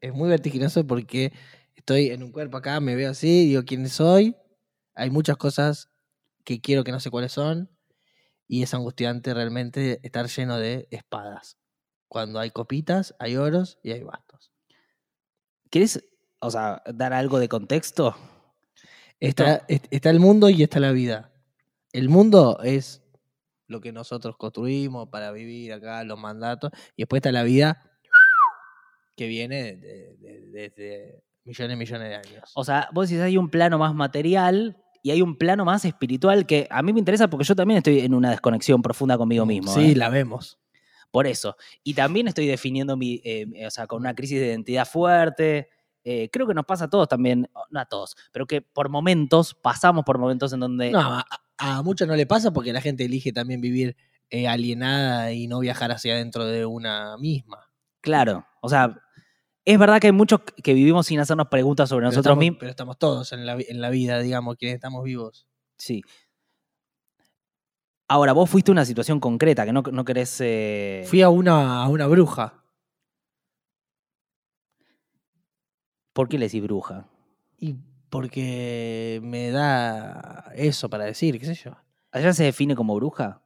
[0.00, 1.32] Es muy vertiginoso porque
[1.76, 4.36] estoy en un cuerpo acá, me veo así, digo quién soy.
[4.94, 5.90] Hay muchas cosas
[6.44, 7.70] que quiero que no sé cuáles son
[8.52, 11.56] y es angustiante realmente estar lleno de espadas.
[12.08, 14.50] Cuando hay copitas, hay oros y hay bastos.
[15.70, 16.02] ¿Quieres,
[16.40, 18.16] o sea, dar algo de contexto?
[19.20, 21.32] Está, est- está el mundo y está la vida.
[21.92, 23.04] El mundo es
[23.68, 27.80] lo que nosotros construimos para vivir acá, los mandatos, y después está la vida
[29.16, 32.50] que viene de- de- desde millones y millones de años.
[32.56, 36.46] O sea, vos decís hay un plano más material y hay un plano más espiritual
[36.46, 39.72] que a mí me interesa porque yo también estoy en una desconexión profunda conmigo mismo.
[39.72, 39.96] Sí, ¿eh?
[39.96, 40.58] la vemos.
[41.10, 41.56] Por eso.
[41.82, 45.68] Y también estoy definiendo mi, eh, o sea, con una crisis de identidad fuerte.
[46.04, 49.54] Eh, creo que nos pasa a todos también, no a todos, pero que por momentos,
[49.54, 50.90] pasamos por momentos en donde...
[50.90, 51.26] No, a,
[51.58, 53.96] a muchos no le pasa porque la gente elige también vivir
[54.30, 57.68] eh, alienada y no viajar hacia adentro de una misma.
[58.00, 58.96] Claro, o sea,
[59.70, 62.58] es verdad que hay muchos que vivimos sin hacernos preguntas sobre Pero nosotros mismos.
[62.58, 65.46] Pero estamos todos en la, en la vida, digamos, quienes estamos vivos.
[65.78, 66.02] Sí.
[68.08, 70.40] Ahora, vos fuiste a una situación concreta que no, no querés...
[70.40, 72.64] eh, Fui a una, a una bruja.
[76.12, 77.06] ¿Por qué le decís bruja?
[77.58, 77.76] Y
[78.10, 81.76] porque me da eso para decir, qué sé yo.
[82.10, 83.40] ¿Allá se define como bruja?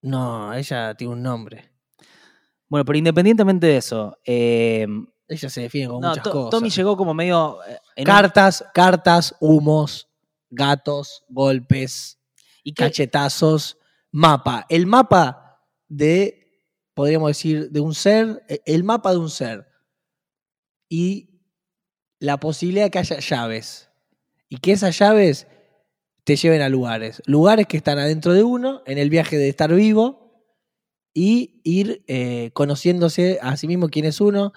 [0.00, 1.70] No, ella tiene un nombre.
[2.68, 4.86] Bueno, pero independientemente de eso, eh,
[5.28, 6.50] Ella se define con no, muchas To- cosas.
[6.50, 7.58] Tommy llegó como medio...
[7.64, 10.08] eh, en un- cartas, cartas, humos,
[10.50, 12.18] gatos, golpes,
[12.62, 13.76] ¿Y qué- cachetazos,
[14.10, 14.64] mapa.
[14.68, 16.62] El mapa de,
[16.94, 19.66] podríamos decir, de un ser, e- el mapa de un ser.
[20.88, 21.42] Y
[22.18, 23.90] la posibilidad de que haya llaves.
[24.48, 25.46] Y que esas llaves
[26.24, 27.22] te lleven a lugares.
[27.26, 30.26] Lugares que están adentro de uno, en el viaje de estar vivo,
[31.14, 34.52] y ir eh, conociéndose a sí mismo quién es uno,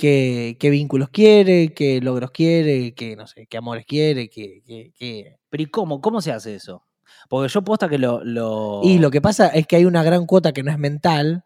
[0.00, 4.92] qué, qué vínculos quiere, qué logros quiere, qué, no sé, qué amores quiere, qué, qué-
[4.96, 6.00] qué- Pero ¿y cómo?
[6.00, 6.86] ¿Cómo se hace eso?
[7.28, 8.24] Porque yo posta que lo...
[8.24, 8.80] lo...
[8.82, 11.44] Y lo que pasa es que hay una gran cuota que no es mental,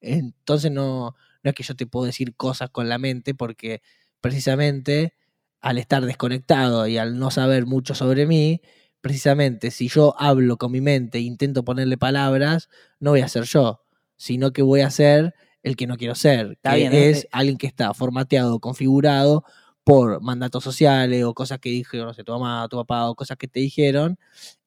[0.00, 3.80] entonces no, no es que yo te puedo decir cosas con la mente, porque
[4.20, 5.14] precisamente
[5.60, 8.60] al estar desconectado y al no saber mucho sobre mí,
[9.00, 12.68] precisamente si yo hablo con mi mente e intento ponerle palabras,
[13.00, 13.82] no voy a ser yo,
[14.16, 17.56] sino que voy a ser el que no quiero ser, Está que bien, es alguien
[17.58, 19.44] que está formateado, configurado
[19.82, 23.36] por mandatos sociales o cosas que dijeron, no sé, tu mamá, tu papá, o cosas
[23.38, 24.18] que te dijeron,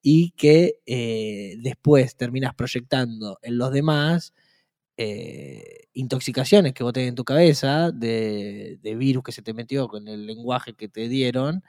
[0.01, 4.34] y que eh, después terminas proyectando en los demás
[4.97, 9.88] eh, intoxicaciones que vos tenés en tu cabeza de, de virus que se te metió
[9.88, 11.63] con el lenguaje que te dieron.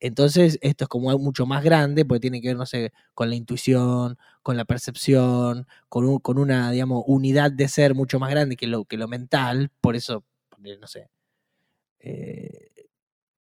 [0.00, 3.36] Entonces, esto es como mucho más grande, porque tiene que ver, no sé, con la
[3.36, 8.56] intuición, con la percepción, con, un- con una, digamos, unidad de ser mucho más grande
[8.56, 9.70] que lo, que lo mental.
[9.80, 10.24] Por eso,
[10.80, 11.08] no sé,
[12.00, 12.70] eh,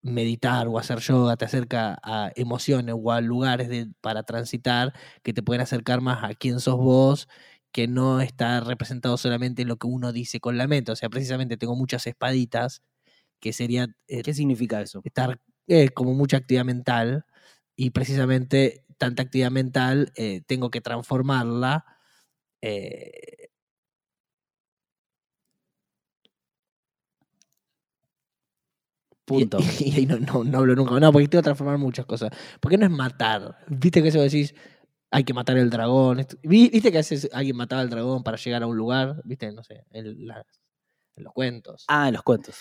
[0.03, 4.93] meditar o hacer yoga te acerca a emociones o a lugares de- para transitar
[5.23, 7.27] que te pueden acercar más a quién sos vos,
[7.71, 10.91] que no está representado solamente en lo que uno dice con la mente.
[10.91, 12.81] O sea, precisamente tengo muchas espaditas,
[13.39, 15.01] que sería eh, ¿Qué significa eso?
[15.05, 17.25] estar eh, como mucha actividad mental
[17.75, 21.85] y precisamente tanta actividad mental eh, tengo que transformarla.
[22.61, 23.49] eh,
[29.25, 29.59] Punto.
[29.79, 30.99] Y, y ahí no, no, no hablo nunca.
[30.99, 32.31] No, porque tengo que transformar muchas cosas.
[32.59, 33.57] Porque no es matar.
[33.67, 34.53] Viste que eso decís,
[35.11, 36.25] hay que matar el dragón.
[36.43, 39.21] Viste que a veces alguien mataba al dragón para llegar a un lugar.
[39.25, 40.27] Viste, no sé, en
[41.23, 41.85] los cuentos.
[41.87, 42.55] Ah, en los cuentos.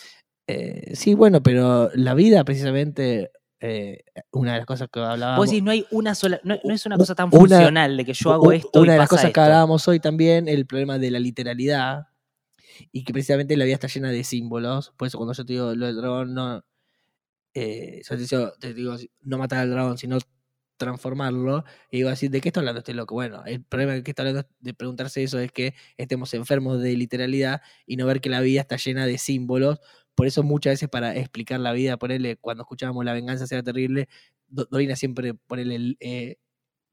[0.46, 3.30] Eh, sí, bueno, pero la vida precisamente,
[3.60, 5.38] eh, una de las cosas que hablábamos...
[5.38, 8.04] Vos decís, no hay una sola, no, no es una cosa tan una- funcional de
[8.04, 10.66] que yo hago esto Una y de las pasa cosas que hablábamos hoy también, el
[10.66, 12.08] problema de la literalidad,
[12.92, 14.92] y que precisamente la vida está llena de símbolos.
[14.96, 16.64] Por eso cuando yo te digo lo del dragón, no,
[17.54, 20.18] eh, yo te digo, te digo, no matar al dragón, sino
[20.78, 23.14] transformarlo, y digo así, ¿de qué está hablando este loco?
[23.14, 26.96] Bueno, el problema de que está hablando de preguntarse eso es que estemos enfermos de
[26.96, 29.80] literalidad y no ver que la vida está llena de símbolos.
[30.20, 34.06] Por eso muchas veces para explicar la vida, ponerle, cuando escuchábamos La venganza será terrible,
[34.48, 36.36] Do- Dorina siempre ponerle, eh,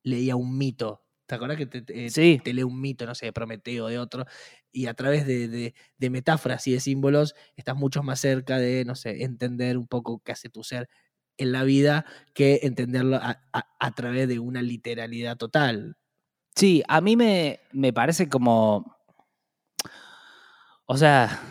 [0.02, 1.04] leía un mito.
[1.26, 2.40] ¿Te acuerdas que te, te- Sí.
[2.42, 4.26] te lee un mito, no sé, de Prometeo o de otro?
[4.72, 8.86] Y a través de, de- de metáforas y de símbolos estás mucho más cerca de,
[8.86, 10.88] no sé, entender un poco qué hace tu ser
[11.38, 15.98] en la vida que entenderlo a, a- a través de una literalidad total.
[16.56, 18.96] Sí, a mí me, me parece como.
[20.86, 21.42] O sea.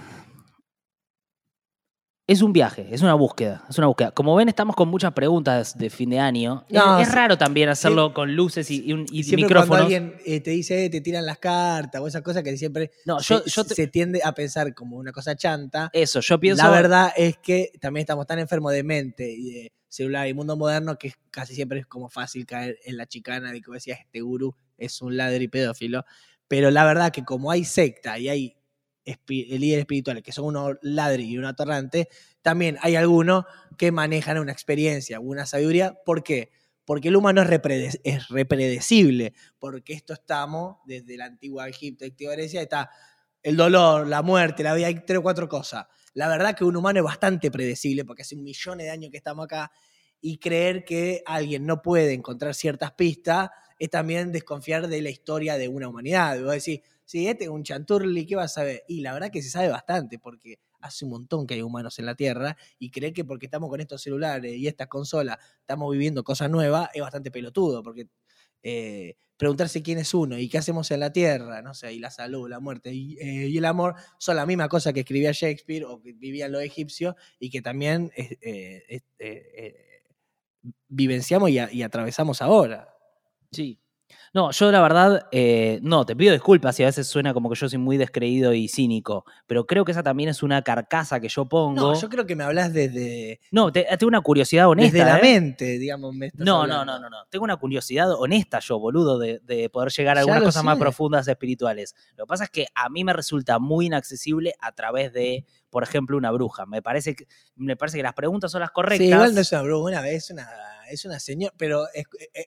[2.28, 4.10] Es un viaje, es una búsqueda, es una búsqueda.
[4.10, 6.64] Como ven, estamos con muchas preguntas de fin de año.
[6.70, 9.68] No, es, raro también hacerlo con luces y, y un- y siempre micrófonos.
[9.68, 12.90] cuando alguien eh, te dice, eh, te tiran las cartas o esas cosas que siempre
[13.04, 15.88] No, se, yo, te- se tiende a pensar como una cosa chanta.
[15.92, 16.64] eso, yo pienso.
[16.64, 20.56] La verdad es que también estamos tan enfermos de mente y de celular y mundo
[20.56, 24.20] moderno que casi siempre es como fácil caer en la chicana de que decías, este
[24.20, 26.04] gurú es un ladri y pedófilo.
[26.48, 28.55] Pero la verdad que como hay secta y hay
[29.26, 32.08] líderes espirituales que son unos ladri y un atorrante,
[32.42, 33.44] también hay algunos
[33.78, 35.94] que manejan una experiencia, una sabiduría.
[36.04, 36.50] ¿Por qué?
[36.84, 42.32] Porque el humano es, reprede- es repredecible, porque esto estamos desde la antigua Egipto, antigua
[42.34, 42.90] Grecia, está
[43.42, 45.86] el dolor, la muerte, la vida, hay tres o cuatro cosas.
[46.14, 49.44] La verdad que un humano es bastante predecible, porque hace millones de años que estamos
[49.44, 49.70] acá,
[50.20, 55.56] y creer que alguien no puede encontrar ciertas pistas es también desconfiar de la historia
[55.58, 56.40] de una humanidad.
[56.42, 58.84] Vos decís, si este es un chanturli, ¿qué vas a saber?
[58.88, 62.06] Y la verdad que se sabe bastante, porque hace un montón que hay humanos en
[62.06, 66.24] la Tierra, y creer que porque estamos con estos celulares y estas consolas estamos viviendo
[66.24, 68.08] cosas nuevas es bastante pelotudo, porque
[68.62, 72.10] eh, preguntarse quién es uno y qué hacemos en la Tierra, no sé, y la
[72.10, 76.00] salud, la muerte y, eh, el amor son la misma cosa que escribía Shakespeare o
[76.00, 79.02] que vivían los egipcios y que también eh,
[80.88, 82.95] vivenciamos y atravesamos ahora.
[83.56, 83.80] Sí.
[84.32, 87.56] No, yo la verdad, eh, no, te pido disculpas si a veces suena como que
[87.58, 91.28] yo soy muy descreído y cínico, pero creo que esa también es una carcasa que
[91.28, 91.74] yo pongo.
[91.94, 94.92] No, yo creo que me hablas desde, No, te- tengo una curiosidad honesta.
[94.98, 95.22] desde la ¿eh?
[95.22, 96.14] mente, digamos.
[96.14, 96.92] me estás No, no, hablando.
[97.00, 97.16] no, no, no.
[97.30, 101.26] Tengo una curiosidad honesta yo, boludo, de, de poder llegar a algunas cosas más profundas
[101.26, 101.94] espirituales.
[102.16, 105.82] Lo que pasa es que a mí me resulta muy inaccesible a través de, por
[105.82, 106.66] ejemplo, una bruja.
[106.66, 107.26] Me parece que,
[107.56, 109.06] me parece que las preguntas son las correctas.
[109.06, 110.46] Sí, igual no es una broma, una vez, es una,
[110.90, 112.04] es una señora, pero es-
[112.34, 112.46] eh,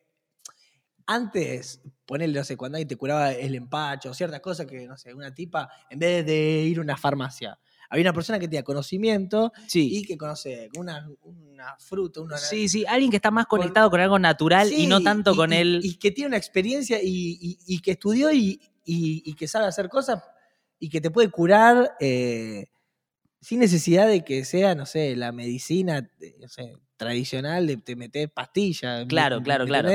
[1.11, 5.11] antes, ponerle, no sé, cuando alguien te curaba el empacho, ciertas cosas que, no sé,
[5.13, 7.57] una tipa, en vez de ir a una farmacia,
[7.89, 9.89] había una persona que tenía conocimiento Sí.
[9.97, 12.37] y que conoce una, una fruta, una...
[12.37, 15.35] Sí, sí, alguien que está más Con- conectado con algo natural y no tanto y-
[15.35, 15.79] con y- él.
[15.81, 18.59] Y que tiene una experiencia y, que estudió y,
[19.35, 20.23] que sabe hacer cosas
[20.77, 22.67] y que te puede curar eh,
[23.41, 27.95] sin necesidad de que sea, no sé, la medicina eh, no sé, tradicional de te
[27.95, 29.01] meter pastillas.
[29.01, 29.89] ¿me- Claro, me- claro, me claro.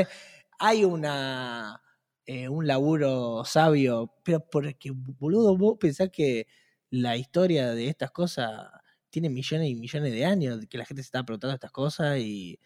[0.59, 1.81] Hay una,
[2.27, 6.47] eh, un laburo sabio, pero porque, boludo, vos pensás que
[6.91, 8.69] la historia de estas cosas
[9.11, 12.59] tiene millones y millones de años, que la gente se estaba preguntando estas cosas y,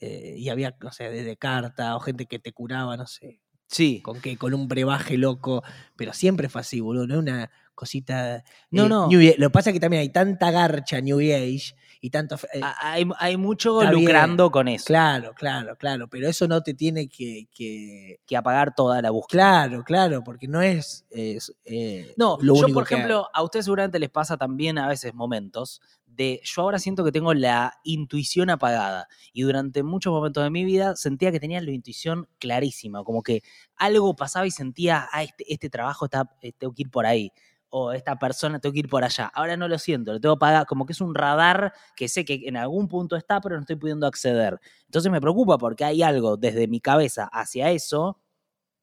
[0.00, 4.00] eh, y había, no sé, desde carta o gente que te curaba, no sé, Sí.
[4.02, 5.62] con qué, con un brebaje loco,
[5.96, 8.44] pero siempre fue así, boludo, no es una cosita...
[8.70, 9.08] No, eh, no.
[9.08, 9.20] New.
[9.38, 12.36] Lo que pasa es que también hay tanta garcha New Age y tanto...
[12.52, 14.04] eh, Hay, hay mucho está bien.
[14.04, 14.84] lucrando con eso.
[14.86, 17.48] claro, claro, claro, pero eso no te tiene que...
[17.52, 19.40] que Que apagar toda la búsqueda.
[19.68, 21.06] claro, claro, porque no es...
[21.10, 24.78] es, eh, No, lo yo único por que ejemplo, a ustedes seguramente les pasa también
[24.78, 30.12] a veces momentos de yo ahora siento que tengo la intuición apagada y durante muchos
[30.12, 33.42] momentos de mi vida sentía que tenía la intuición clarísima, como que
[33.76, 37.30] algo pasaba y sentía, ah, este, este trabajo está, eh, tengo que ir por ahí.
[37.70, 39.30] O esta persona tengo que ir por allá.
[39.34, 42.24] Ahora no lo siento, lo tengo que pagar, como que es un radar que sé
[42.24, 44.58] que en algún punto está, pero no estoy pudiendo acceder.
[44.86, 48.18] Entonces me preocupa porque hay algo desde mi cabeza hacia eso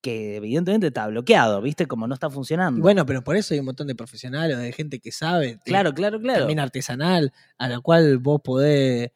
[0.02, 1.88] que evidentemente está bloqueado, ¿viste?
[1.88, 2.78] Como no está funcionando.
[2.78, 5.58] Y bueno, pero por eso hay un montón de profesionales, de gente que sabe.
[5.66, 6.42] claro, claro, claro.
[6.42, 9.10] También artesanal, a la cual vos podés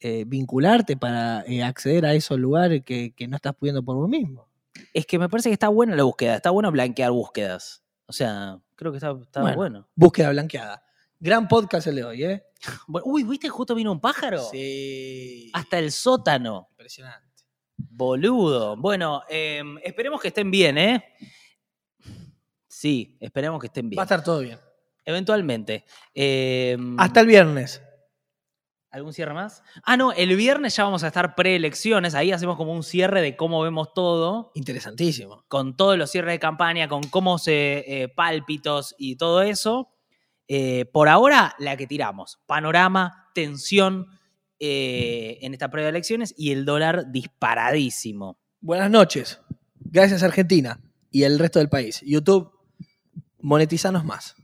[0.00, 4.06] eh, vincularte para eh, acceder a esos lugares que, que no estás pudiendo por vos
[4.06, 4.46] mismo.
[4.92, 7.83] Es que me parece que está buena la búsqueda, está bueno blanquear búsquedas.
[8.06, 9.56] O sea, creo que está, está Bueno.
[9.56, 9.88] bueno.
[9.94, 10.84] Búsqueda blanqueada.
[11.20, 12.44] Gran podcast el de hoy, ¿eh?
[12.86, 13.48] Bueno, Uy, ¿viste?
[13.48, 14.42] Justo vino un pájaro.
[14.50, 15.50] Sí.
[15.54, 16.68] Hasta el sótano.
[16.72, 17.44] Impresionante.
[17.76, 18.76] Boludo.
[18.76, 21.04] Bueno, em, esperemos que estén bien, ¿eh?
[22.68, 23.98] Sí, esperemos que estén bien.
[23.98, 24.58] Va a estar todo bien.
[25.04, 25.84] Eventualmente.
[26.12, 27.82] Em, Hasta el viernes.
[28.94, 29.64] ¿Algún cierre más?
[29.82, 32.14] Ah, no, el viernes ya vamos a estar preelecciones.
[32.14, 34.52] Ahí hacemos como un cierre de cómo vemos todo.
[34.54, 35.44] Interesantísimo.
[35.48, 39.88] Con todos los cierres de campaña, con cómo se eh, pálpitos y todo eso.
[40.46, 42.38] Eh, por ahora, la que tiramos.
[42.46, 44.06] Panorama, tensión
[44.60, 48.38] eh, en esta prueba de elecciones y el dólar disparadísimo.
[48.60, 49.40] Buenas noches.
[49.80, 50.78] Gracias Argentina
[51.10, 52.00] y el resto del país.
[52.06, 52.52] YouTube,
[53.40, 54.36] monetizanos más.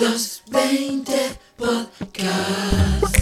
[0.00, 3.14] Los 20 Podcast.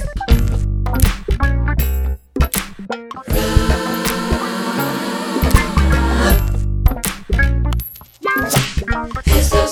[9.26, 9.71] Estos